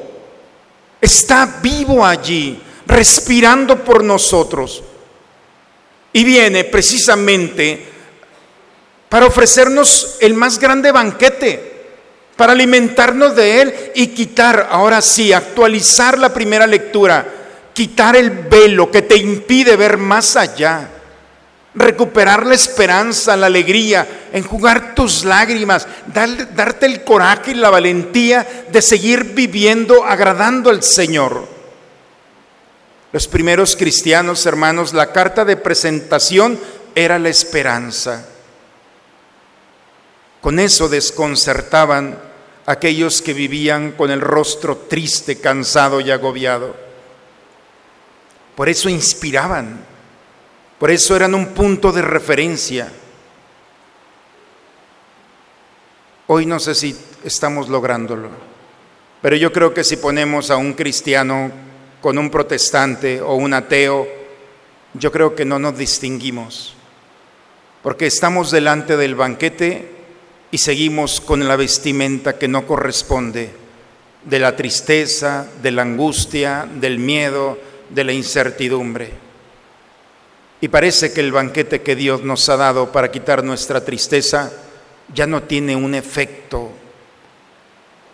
[1.01, 4.83] Está vivo allí, respirando por nosotros.
[6.13, 7.87] Y viene precisamente
[9.09, 11.87] para ofrecernos el más grande banquete,
[12.35, 17.27] para alimentarnos de Él y quitar, ahora sí, actualizar la primera lectura,
[17.73, 20.87] quitar el velo que te impide ver más allá,
[21.79, 28.81] recuperar la esperanza, la alegría, enjugar tus lágrimas, darte el coraje y la valentía de
[28.81, 31.47] seguir viviendo agradando al Señor.
[33.11, 36.59] Los primeros cristianos, hermanos, la carta de presentación
[36.93, 38.27] era la esperanza.
[40.41, 42.19] Con eso desconcertaban
[42.65, 46.75] aquellos que vivían con el rostro triste, cansado y agobiado.
[48.55, 49.79] Por eso inspiraban,
[50.79, 52.89] por eso eran un punto de referencia.
[56.27, 58.29] Hoy no sé si estamos lográndolo,
[59.21, 61.51] pero yo creo que si ponemos a un cristiano
[62.01, 64.07] con un protestante o un ateo,
[64.93, 66.75] yo creo que no nos distinguimos,
[67.83, 69.91] porque estamos delante del banquete
[70.49, 73.51] y seguimos con la vestimenta que no corresponde,
[74.23, 77.57] de la tristeza, de la angustia, del miedo,
[77.89, 79.28] de la incertidumbre.
[80.61, 84.51] Y parece que el banquete que Dios nos ha dado para quitar nuestra tristeza
[85.13, 86.69] ya no tiene un efecto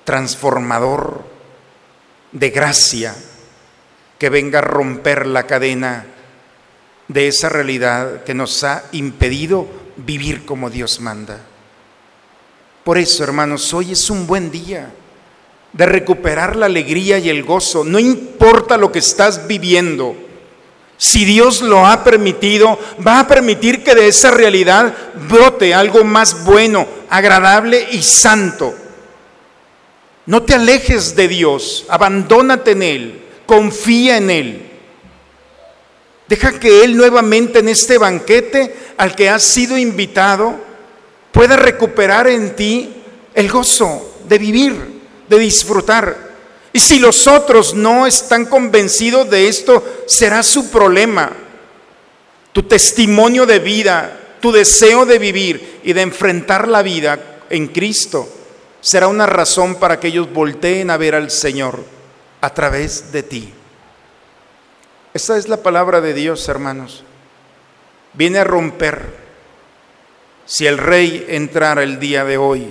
[0.03, 1.23] transformador
[2.31, 3.15] de gracia,
[4.19, 6.05] que venga a romper la cadena
[7.07, 9.67] de esa realidad que nos ha impedido
[9.97, 11.39] vivir como Dios manda.
[12.83, 14.93] Por eso, hermanos, hoy es un buen día
[15.73, 17.83] de recuperar la alegría y el gozo.
[17.83, 20.15] No importa lo que estás viviendo.
[20.97, 24.93] Si Dios lo ha permitido, va a permitir que de esa realidad
[25.27, 28.73] brote algo más bueno, agradable y santo.
[30.25, 34.61] No te alejes de Dios, abandónate en Él confía en Él.
[36.27, 40.55] Deja que Él nuevamente en este banquete al que has sido invitado
[41.31, 42.93] pueda recuperar en ti
[43.33, 46.24] el gozo de vivir, de disfrutar.
[46.75, 51.31] Y si los otros no están convencidos de esto, será su problema.
[52.51, 58.27] Tu testimonio de vida, tu deseo de vivir y de enfrentar la vida en Cristo
[58.81, 61.81] será una razón para que ellos volteen a ver al Señor
[62.41, 63.53] a través de ti.
[65.13, 67.05] Esta es la palabra de Dios, hermanos.
[68.11, 69.01] Viene a romper.
[70.45, 72.67] Si el rey entrara el día de hoy,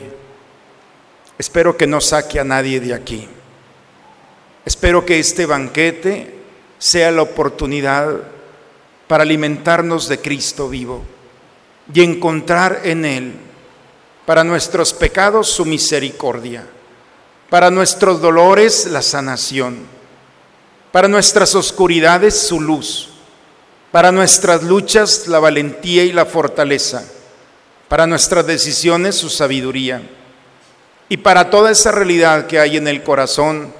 [1.39, 3.31] espero que no saque a nadie de aquí.
[4.65, 6.35] Espero que este banquete
[6.79, 8.21] sea la oportunidad
[9.07, 11.03] para alimentarnos de Cristo vivo
[11.93, 13.35] y encontrar en Él
[14.25, 16.67] para nuestros pecados su misericordia,
[17.51, 19.79] para nuestros dolores la sanación,
[20.93, 23.11] para nuestras oscuridades su luz,
[23.93, 27.05] para nuestras luchas la valentía y la fortaleza,
[27.89, 30.03] para nuestras decisiones su sabiduría
[31.09, 33.73] y para toda esa realidad que hay en el corazón,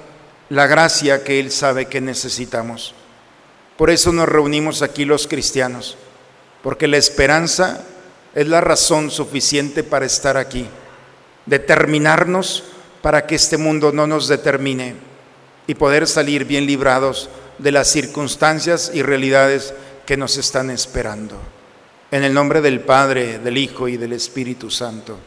[0.49, 2.93] la gracia que Él sabe que necesitamos.
[3.77, 5.97] Por eso nos reunimos aquí los cristianos,
[6.63, 7.83] porque la esperanza
[8.33, 10.67] es la razón suficiente para estar aquí,
[11.45, 12.63] determinarnos
[13.01, 14.95] para que este mundo no nos determine
[15.67, 19.73] y poder salir bien librados de las circunstancias y realidades
[20.05, 21.37] que nos están esperando.
[22.11, 25.17] En el nombre del Padre, del Hijo y del Espíritu Santo.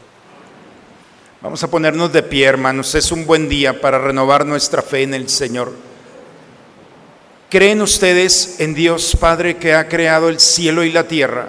[1.41, 2.93] Vamos a ponernos de pie, hermanos.
[2.95, 5.71] Es un buen día para renovar nuestra fe en el Señor.
[7.49, 11.47] ¿Creen ustedes en Dios Padre que ha creado el cielo y la tierra?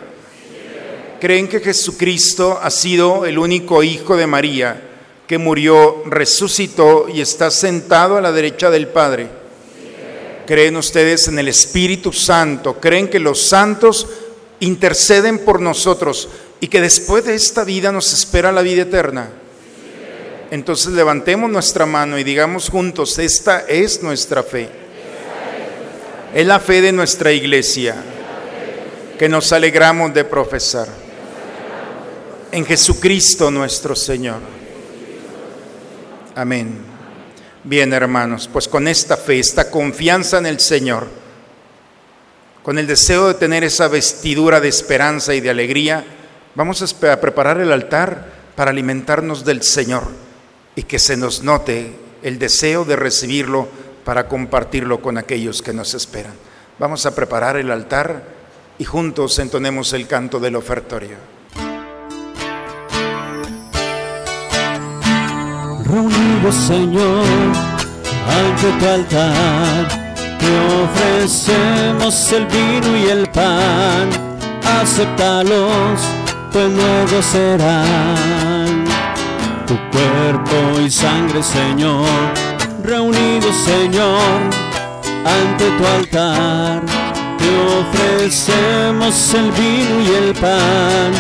[1.21, 4.81] ¿Creen que Jesucristo ha sido el único Hijo de María
[5.27, 9.27] que murió, resucitó y está sentado a la derecha del Padre?
[10.47, 12.79] ¿Creen ustedes en el Espíritu Santo?
[12.79, 14.07] ¿Creen que los santos
[14.61, 16.29] interceden por nosotros
[16.61, 19.40] y que después de esta vida nos espera la vida eterna?
[20.51, 24.69] Entonces levantemos nuestra mano y digamos juntos, esta es nuestra fe.
[26.35, 27.95] Es la fe de nuestra iglesia
[29.17, 30.89] que nos alegramos de profesar.
[32.51, 34.41] En Jesucristo nuestro Señor.
[36.35, 36.79] Amén.
[37.63, 41.07] Bien, hermanos, pues con esta fe, esta confianza en el Señor,
[42.65, 46.05] con el deseo de tener esa vestidura de esperanza y de alegría,
[46.57, 48.27] vamos a preparar el altar
[48.57, 50.30] para alimentarnos del Señor
[50.75, 53.69] y que se nos note el deseo de recibirlo
[54.05, 56.35] para compartirlo con aquellos que nos esperan.
[56.79, 58.25] Vamos a preparar el altar
[58.79, 61.17] y juntos entonemos el canto del ofertorio.
[65.85, 67.25] Reunidos, Señor,
[68.27, 69.89] ante tu altar,
[70.39, 70.51] te
[70.85, 74.09] ofrecemos el vino y el pan.
[74.65, 76.01] Acéptalos,
[76.53, 78.50] pues luego serán
[79.71, 82.05] tu cuerpo y sangre, Señor.
[82.83, 84.41] Reunidos, Señor,
[85.25, 86.83] ante tu altar,
[87.39, 87.51] te
[87.81, 91.13] ofrecemos el vino y el pan.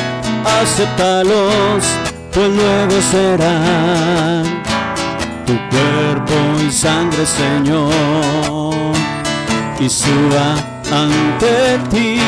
[0.60, 1.84] Acéptalos,
[2.32, 4.42] pues luego serán
[5.46, 6.34] tu cuerpo
[6.66, 7.92] y sangre, Señor,
[9.78, 10.56] y suba
[10.90, 12.20] ante ti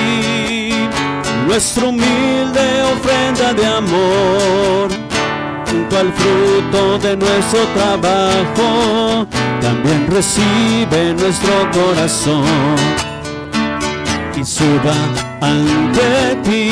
[1.47, 4.89] nuestra humilde ofrenda de amor,
[5.97, 9.27] al fruto de nuestro trabajo,
[9.61, 12.45] también recibe nuestro corazón
[14.37, 14.95] y suba
[15.41, 16.71] ante ti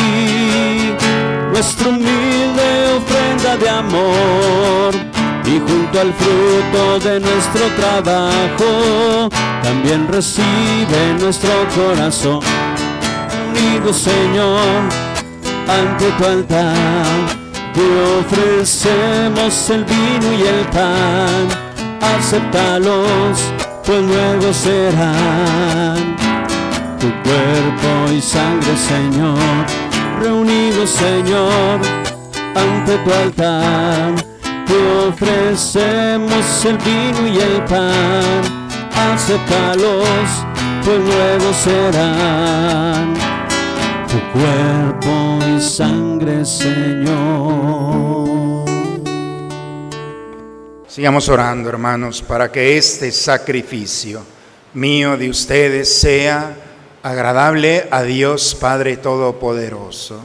[1.52, 4.94] nuestra humilde ofrenda de amor
[5.44, 9.28] y junto al fruto de nuestro trabajo
[9.62, 12.40] también recibe nuestro corazón.
[13.50, 14.60] Unido Señor
[15.68, 17.39] ante tu altar
[17.74, 17.86] te
[18.20, 21.48] ofrecemos el vino y el pan.
[22.00, 23.52] Acéptalos
[23.84, 26.16] pues luego serán.
[26.98, 29.38] Tu cuerpo y sangre Señor
[30.20, 31.80] reunidos Señor
[32.54, 34.14] ante tu altar.
[34.66, 38.42] Te ofrecemos el vino y el pan.
[39.12, 40.28] Acéptalos
[40.84, 43.14] pues luego serán.
[44.08, 45.29] Tu cuerpo
[45.60, 48.00] sangre Señor
[50.90, 54.22] Sigamos orando, hermanos, para que este sacrificio
[54.74, 56.56] mío de ustedes sea
[57.02, 60.20] agradable a Dios Padre Todopoderoso.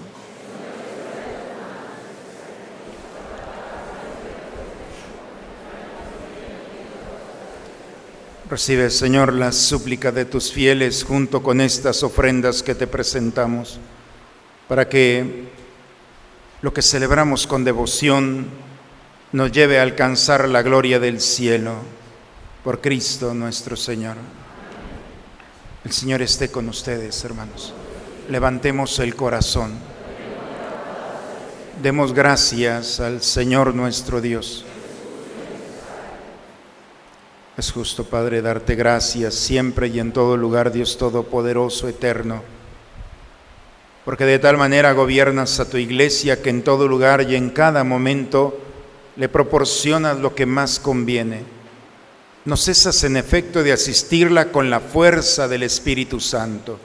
[8.50, 13.80] Recibe, Señor, la súplica de tus fieles junto con estas ofrendas que te presentamos,
[14.68, 15.50] para que
[16.62, 18.48] lo que celebramos con devoción
[19.32, 21.76] nos lleve a alcanzar la gloria del cielo
[22.64, 24.16] por Cristo nuestro Señor.
[25.84, 27.74] El Señor esté con ustedes, hermanos.
[28.30, 29.74] Levantemos el corazón.
[31.84, 34.66] Demos gracias al Señor nuestro Dios.
[37.58, 42.42] Es justo, Padre, darte gracias siempre y en todo lugar, Dios Todopoderoso, eterno,
[44.06, 47.84] porque de tal manera gobiernas a tu iglesia que en todo lugar y en cada
[47.84, 48.58] momento
[49.16, 51.44] le proporcionas lo que más conviene.
[52.46, 56.80] No cesas en efecto de asistirla con la fuerza del Espíritu Santo,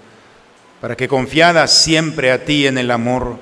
[0.81, 3.37] para que confiada siempre a ti en el amor,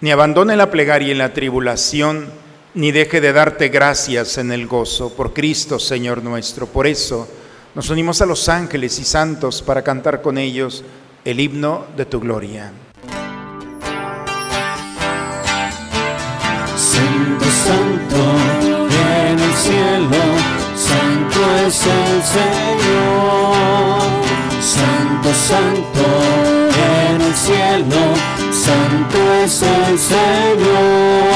[0.00, 2.30] ni abandone la plegaria en la tribulación,
[2.72, 6.66] ni deje de darte gracias en el gozo por Cristo, Señor nuestro.
[6.66, 7.28] Por eso
[7.74, 10.82] nos unimos a los ángeles y santos para cantar con ellos
[11.26, 12.72] el himno de tu gloria.
[17.02, 18.20] Santo, santo,
[19.28, 20.22] en el cielo,
[20.76, 24.02] santo es el Señor.
[24.60, 26.04] Santo, santo,
[27.10, 28.02] en el cielo,
[28.52, 31.32] santo es el Señor.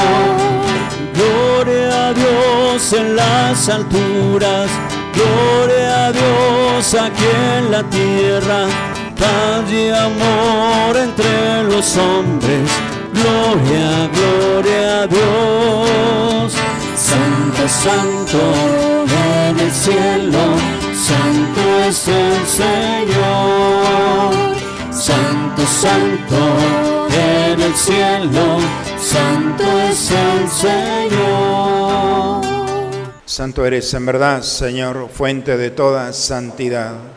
[1.13, 4.69] Gloria a Dios en las alturas,
[5.13, 7.25] gloria a Dios aquí
[7.57, 8.67] en la tierra,
[9.19, 12.69] paz y amor entre los hombres,
[13.17, 16.53] gloria, gloria a Dios.
[16.95, 18.39] Santo, santo,
[19.49, 20.43] en el cielo,
[20.93, 24.33] santo es el Señor.
[24.91, 26.37] Santo, santo,
[27.11, 28.59] en el cielo,
[28.99, 31.87] santo es el Señor.
[33.25, 37.16] Santo eres en verdad, Señor, fuente de toda santidad.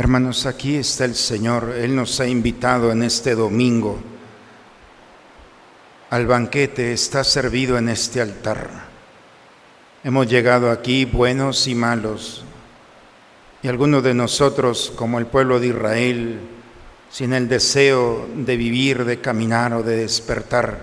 [0.00, 1.74] Hermanos, aquí está el Señor.
[1.76, 3.98] Él nos ha invitado en este domingo
[6.08, 6.94] al banquete.
[6.94, 8.70] Está servido en este altar.
[10.02, 12.44] Hemos llegado aquí buenos y malos.
[13.62, 16.40] Y algunos de nosotros, como el pueblo de Israel,
[17.10, 20.78] sin el deseo de vivir, de caminar o de despertar.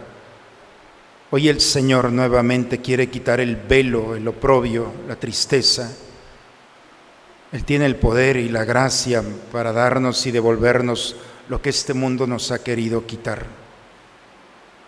[1.32, 5.92] Hoy el Señor nuevamente quiere quitar el velo, el oprobio, la tristeza
[7.52, 11.16] él tiene el poder y la gracia para darnos y devolvernos
[11.48, 13.46] lo que este mundo nos ha querido quitar.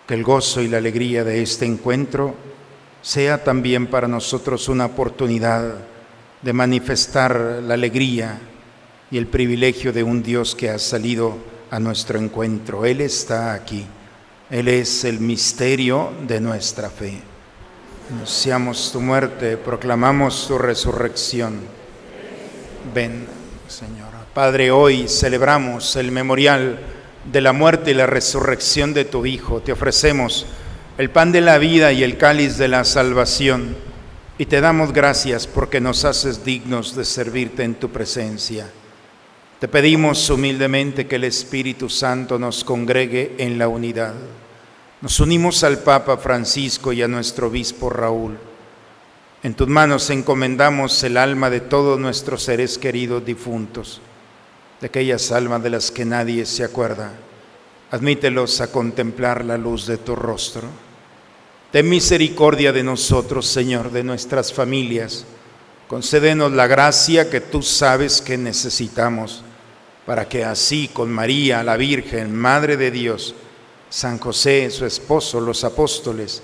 [0.05, 2.35] Que el gozo y la alegría de este encuentro
[3.01, 5.75] sea también para nosotros una oportunidad
[6.41, 8.39] de manifestar la alegría
[9.09, 11.37] y el privilegio de un Dios que ha salido
[11.71, 12.85] a nuestro encuentro.
[12.85, 13.85] Él está aquí.
[14.49, 17.21] Él es el misterio de nuestra fe.
[18.11, 21.78] Anunciamos tu muerte, proclamamos tu resurrección.
[22.93, 23.27] Ven,
[23.67, 24.09] Señor.
[24.33, 26.79] Padre, hoy celebramos el memorial
[27.31, 29.61] de la muerte y la resurrección de tu Hijo.
[29.61, 30.45] Te ofrecemos
[30.97, 33.75] el pan de la vida y el cáliz de la salvación.
[34.37, 38.69] Y te damos gracias porque nos haces dignos de servirte en tu presencia.
[39.59, 44.13] Te pedimos humildemente que el Espíritu Santo nos congregue en la unidad.
[45.01, 48.37] Nos unimos al Papa Francisco y a nuestro obispo Raúl
[49.43, 54.01] en tus manos encomendamos el alma de todos nuestros seres queridos difuntos,
[54.81, 57.13] de aquellas almas de las que nadie se acuerda.
[57.91, 60.67] Admítelos a contemplar la luz de tu rostro.
[61.71, 65.25] Ten misericordia de nosotros, Señor, de nuestras familias,
[65.89, 69.41] Concédenos la gracia que tú sabes que necesitamos,
[70.05, 73.33] para que así con María, la Virgen, Madre de Dios,
[73.89, 76.43] San José, su esposo, los apóstoles,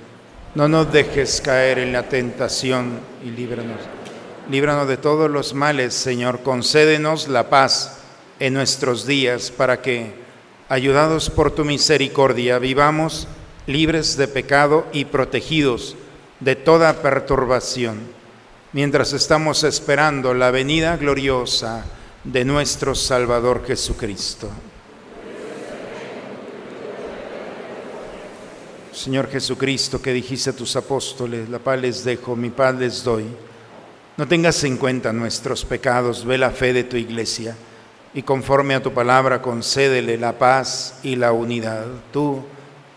[0.53, 3.79] no nos dejes caer en la tentación y líbranos.
[4.49, 6.41] Líbranos de todos los males, Señor.
[6.41, 7.99] Concédenos la paz
[8.39, 10.13] en nuestros días para que,
[10.67, 13.27] ayudados por tu misericordia, vivamos
[13.65, 15.95] libres de pecado y protegidos
[16.39, 17.99] de toda perturbación,
[18.73, 21.85] mientras estamos esperando la venida gloriosa
[22.23, 24.49] de nuestro Salvador Jesucristo.
[28.91, 33.25] Señor Jesucristo, que dijiste a tus apóstoles, la paz les dejo, mi paz les doy.
[34.17, 37.55] No tengas en cuenta nuestros pecados, ve la fe de tu iglesia
[38.13, 41.85] y conforme a tu palabra concédele la paz y la unidad.
[42.11, 42.43] Tú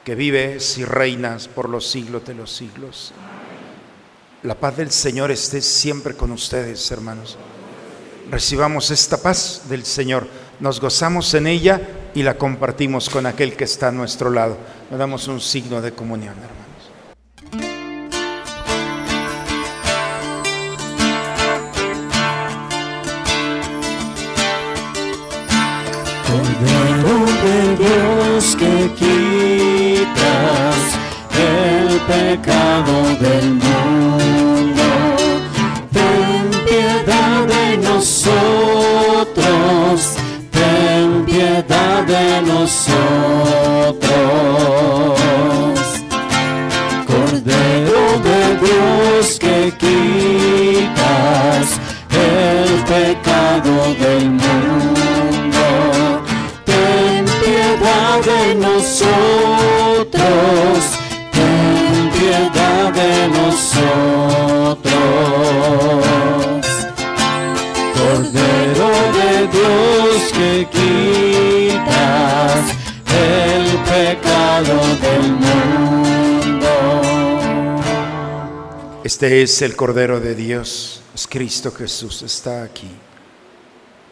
[0.04, 3.12] que vives y reinas por los siglos de los siglos.
[4.42, 7.38] La paz del Señor esté siempre con ustedes, hermanos.
[8.30, 10.26] Recibamos esta paz del Señor,
[10.60, 11.80] nos gozamos en ella
[12.14, 14.58] y la compartimos con aquel que está a nuestro lado.
[14.90, 16.64] Nos damos un signo de comunión, hermanos.
[26.26, 30.78] Cordero de Dios que quitas
[31.38, 34.86] el pecado del mundo,
[35.92, 39.34] ten piedad de nosotros,
[40.50, 42.83] ten piedad de nosotros.
[67.94, 70.68] Cordero de Dios que
[73.14, 76.68] el pecado del mundo.
[79.04, 82.90] Este es el Cordero de Dios, es Cristo Jesús, está aquí.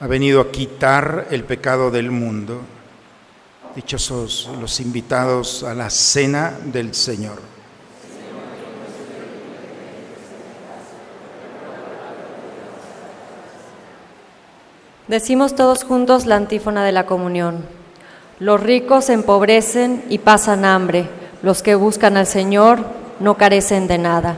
[0.00, 2.60] Ha venido a quitar el pecado del mundo.
[3.76, 7.51] Dichosos los invitados a la cena del Señor.
[15.12, 17.66] Decimos todos juntos la antífona de la comunión.
[18.38, 21.06] Los ricos empobrecen y pasan hambre.
[21.42, 22.78] Los que buscan al Señor
[23.20, 24.36] no carecen de nada.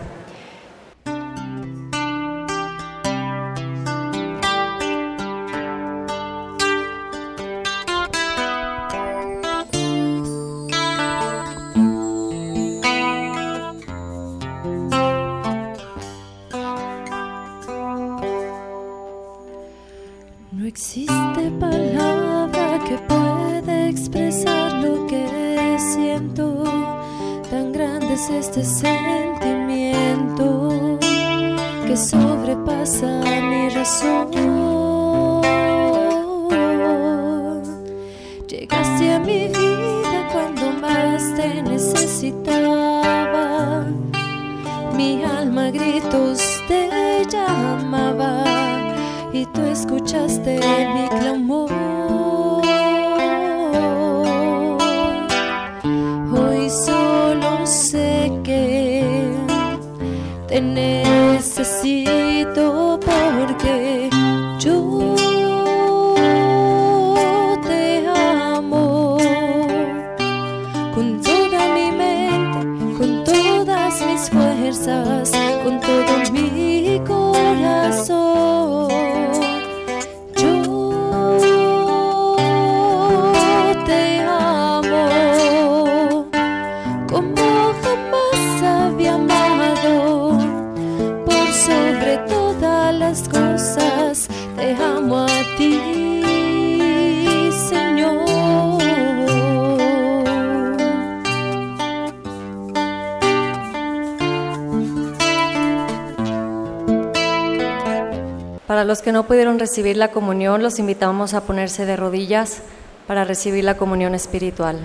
[109.14, 112.62] No pudieron recibir la comunión, los invitamos a ponerse de rodillas
[113.06, 114.76] para recibir la comunión espiritual.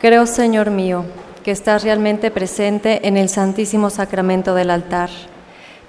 [0.00, 1.04] Creo, Señor mío,
[1.42, 5.10] que estás realmente presente en el Santísimo Sacramento del altar.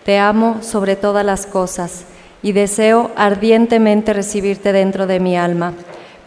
[0.05, 2.05] Te amo sobre todas las cosas
[2.41, 5.74] y deseo ardientemente recibirte dentro de mi alma,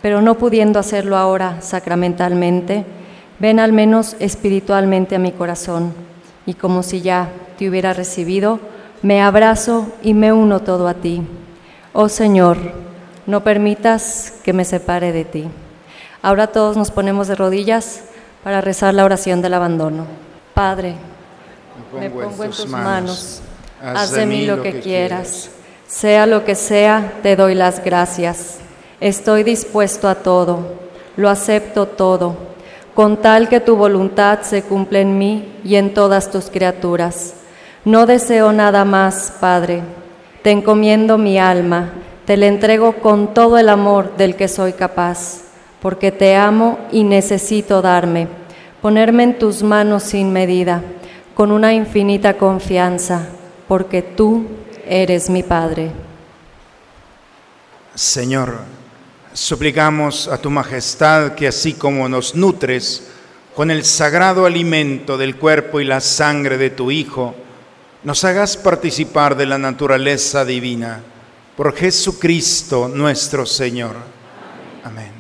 [0.03, 2.85] pero no pudiendo hacerlo ahora sacramentalmente,
[3.41, 5.93] ven al menos espiritualmente a mi corazón
[6.47, 7.29] y como si ya
[7.59, 8.61] te hubiera recibido,
[9.03, 11.23] me abrazo y me uno todo a ti.
[11.93, 12.57] Oh Señor,
[13.27, 15.49] no permitas que me separe de ti.
[16.23, 18.03] Ahora todos nos ponemos de rodillas
[18.43, 20.07] para rezar la oración del abandono.
[20.55, 20.95] Padre,
[21.99, 23.41] me pongo en tus manos,
[23.83, 25.51] haz de mí lo que quieras,
[25.87, 28.59] sea lo que sea, te doy las gracias.
[29.01, 30.75] Estoy dispuesto a todo,
[31.17, 32.37] lo acepto todo,
[32.95, 37.35] con tal que tu voluntad se cumpla en mí y en todas tus criaturas.
[37.85, 39.83] No deseo nada más, Padre.
[40.43, 41.91] Te encomiendo mi alma,
[42.27, 45.43] te la entrego con todo el amor del que soy capaz,
[45.81, 48.29] porque te amo y necesito darme,
[48.83, 50.83] ponerme en tus manos sin medida,
[51.35, 53.29] con una infinita confianza,
[53.67, 54.45] porque tú
[54.87, 55.91] eres mi Padre.
[57.95, 58.59] Señor,
[59.33, 63.09] suplicamos a tu majestad que así como nos nutres
[63.55, 67.35] con el sagrado alimento del cuerpo y la sangre de tu Hijo,
[68.05, 71.01] nos hagas participar de la naturaleza divina.
[71.57, 73.97] Por Jesucristo nuestro Señor.
[74.85, 75.11] Amén.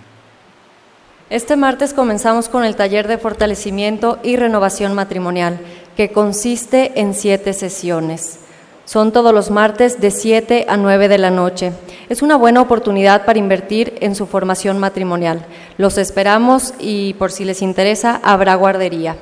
[1.30, 5.58] Este martes comenzamos con el taller de fortalecimiento y renovación matrimonial,
[5.96, 8.38] que consiste en siete sesiones.
[8.84, 11.72] Son todos los martes de 7 a 9 de la noche.
[12.08, 15.44] Es una buena oportunidad para invertir en su formación matrimonial.
[15.76, 19.18] Los esperamos y por si les interesa, habrá guardería.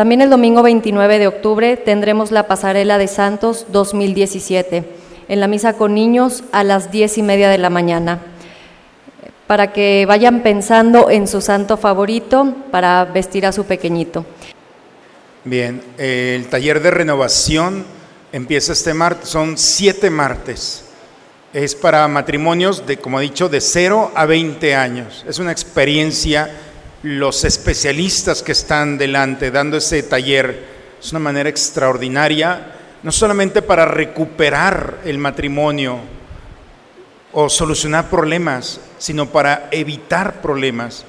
[0.00, 4.82] También el domingo 29 de octubre tendremos la Pasarela de Santos 2017
[5.28, 8.18] en la misa con niños a las 10 y media de la mañana
[9.46, 14.24] para que vayan pensando en su santo favorito para vestir a su pequeñito.
[15.44, 17.84] Bien, el taller de renovación
[18.32, 20.86] empieza este martes, son siete martes.
[21.52, 25.26] Es para matrimonios de, como he dicho, de 0 a 20 años.
[25.28, 26.50] Es una experiencia,
[27.02, 30.64] los especialistas que están delante dando ese taller,
[31.00, 32.72] es una manera extraordinaria,
[33.02, 35.98] no solamente para recuperar el matrimonio
[37.32, 41.04] o solucionar problemas, sino para evitar problemas.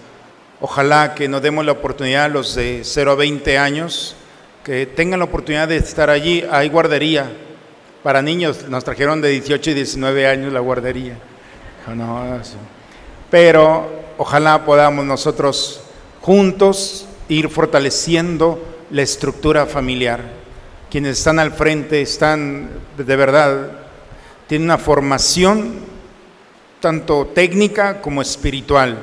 [0.61, 4.15] Ojalá que nos demos la oportunidad a los de 0 a 20 años
[4.63, 6.45] que tengan la oportunidad de estar allí.
[6.51, 7.29] Hay guardería
[8.03, 11.17] para niños, nos trajeron de 18 y 19 años la guardería.
[13.29, 15.81] Pero ojalá podamos nosotros
[16.21, 20.21] juntos ir fortaleciendo la estructura familiar.
[20.89, 23.71] Quienes están al frente están de verdad,
[24.47, 25.75] tienen una formación
[26.81, 28.97] tanto técnica como espiritual,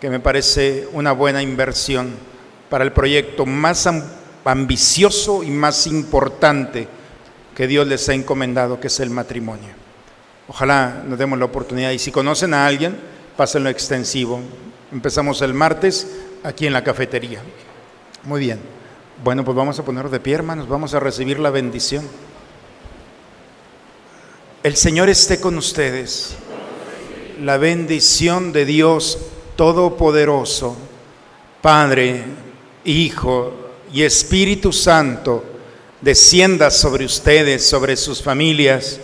[0.00, 2.14] que me parece una buena inversión
[2.68, 3.88] para el proyecto más
[4.44, 6.88] ambicioso y más importante
[7.54, 9.68] que Dios les ha encomendado, que es el matrimonio.
[10.48, 12.98] Ojalá nos demos la oportunidad y si conocen a alguien,
[13.40, 14.38] pásenlo extensivo.
[14.92, 16.06] Empezamos el martes
[16.42, 17.40] aquí en la cafetería.
[18.24, 18.60] Muy bien.
[19.24, 22.06] Bueno, pues vamos a poner de pie, hermanos, vamos a recibir la bendición.
[24.62, 26.34] El Señor esté con ustedes.
[27.40, 29.18] La bendición de Dios
[29.56, 30.76] Todopoderoso,
[31.62, 32.22] Padre,
[32.84, 33.54] Hijo
[33.90, 35.42] y Espíritu Santo,
[36.02, 39.00] descienda sobre ustedes, sobre sus familias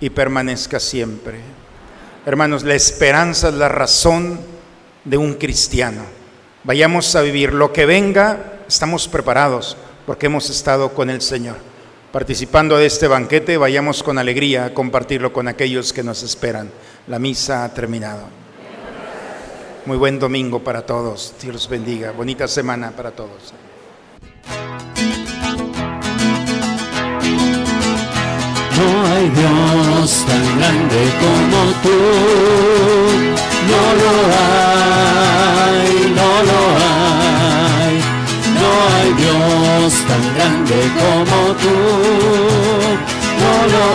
[0.00, 1.55] y permanezca siempre.
[2.26, 4.40] Hermanos, la esperanza es la razón
[5.04, 6.02] de un cristiano.
[6.64, 11.54] Vayamos a vivir lo que venga, estamos preparados porque hemos estado con el Señor.
[12.10, 16.68] Participando de este banquete, vayamos con alegría a compartirlo con aquellos que nos esperan.
[17.06, 18.22] La misa ha terminado.
[19.84, 21.32] Muy buen domingo para todos.
[21.40, 22.10] Dios los bendiga.
[22.10, 23.54] Bonita semana para todos.
[28.76, 29.65] No hay Dios
[30.06, 31.98] tan grande como tú.
[33.70, 37.94] No lo hay, no lo hay.
[38.60, 41.76] No hay Dios tan grande como tú.
[43.42, 43.86] No lo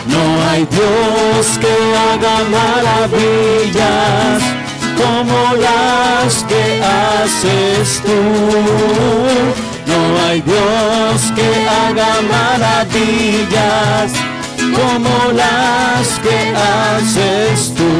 [0.06, 1.74] No hay Dios que
[2.06, 4.38] haga maravillas
[4.96, 8.20] como las que haces tú.
[10.30, 14.12] Hay Dios que haga maravillas
[14.60, 17.92] como las que haces tú.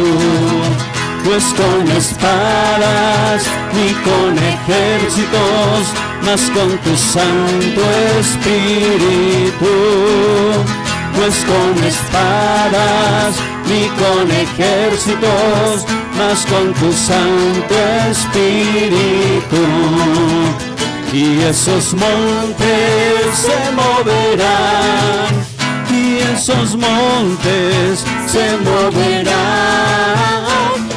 [1.24, 3.42] Pues con espadas
[3.74, 5.92] ni con ejércitos,
[6.24, 7.82] mas con tu Santo
[8.20, 9.74] Espíritu.
[11.16, 13.34] Pues con espadas
[13.66, 15.84] ni con ejércitos,
[16.16, 17.74] mas con tu Santo
[18.08, 19.66] Espíritu.
[21.12, 25.34] Y esos montes se moverán,
[25.90, 29.34] y esos montes se moverán,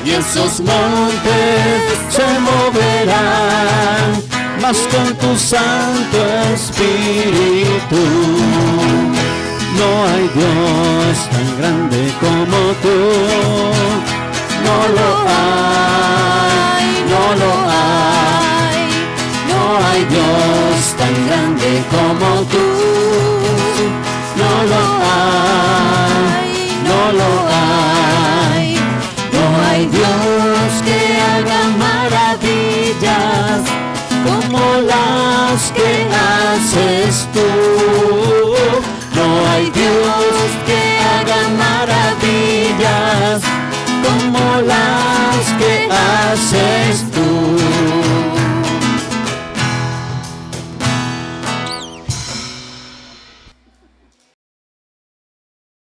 [0.06, 4.22] y esos montes se moverán,
[4.62, 6.18] mas con tu Santo
[6.54, 8.04] Espíritu.
[9.80, 12.98] No hay Dios tan grande como tú.
[14.64, 18.23] No lo hay, no lo hay.
[19.94, 22.66] No hay Dios tan grande como tú.
[24.36, 26.52] No lo hay,
[26.90, 28.76] no lo hay.
[29.32, 33.62] No hay Dios que haga maravillas
[34.26, 38.33] como las que haces tú.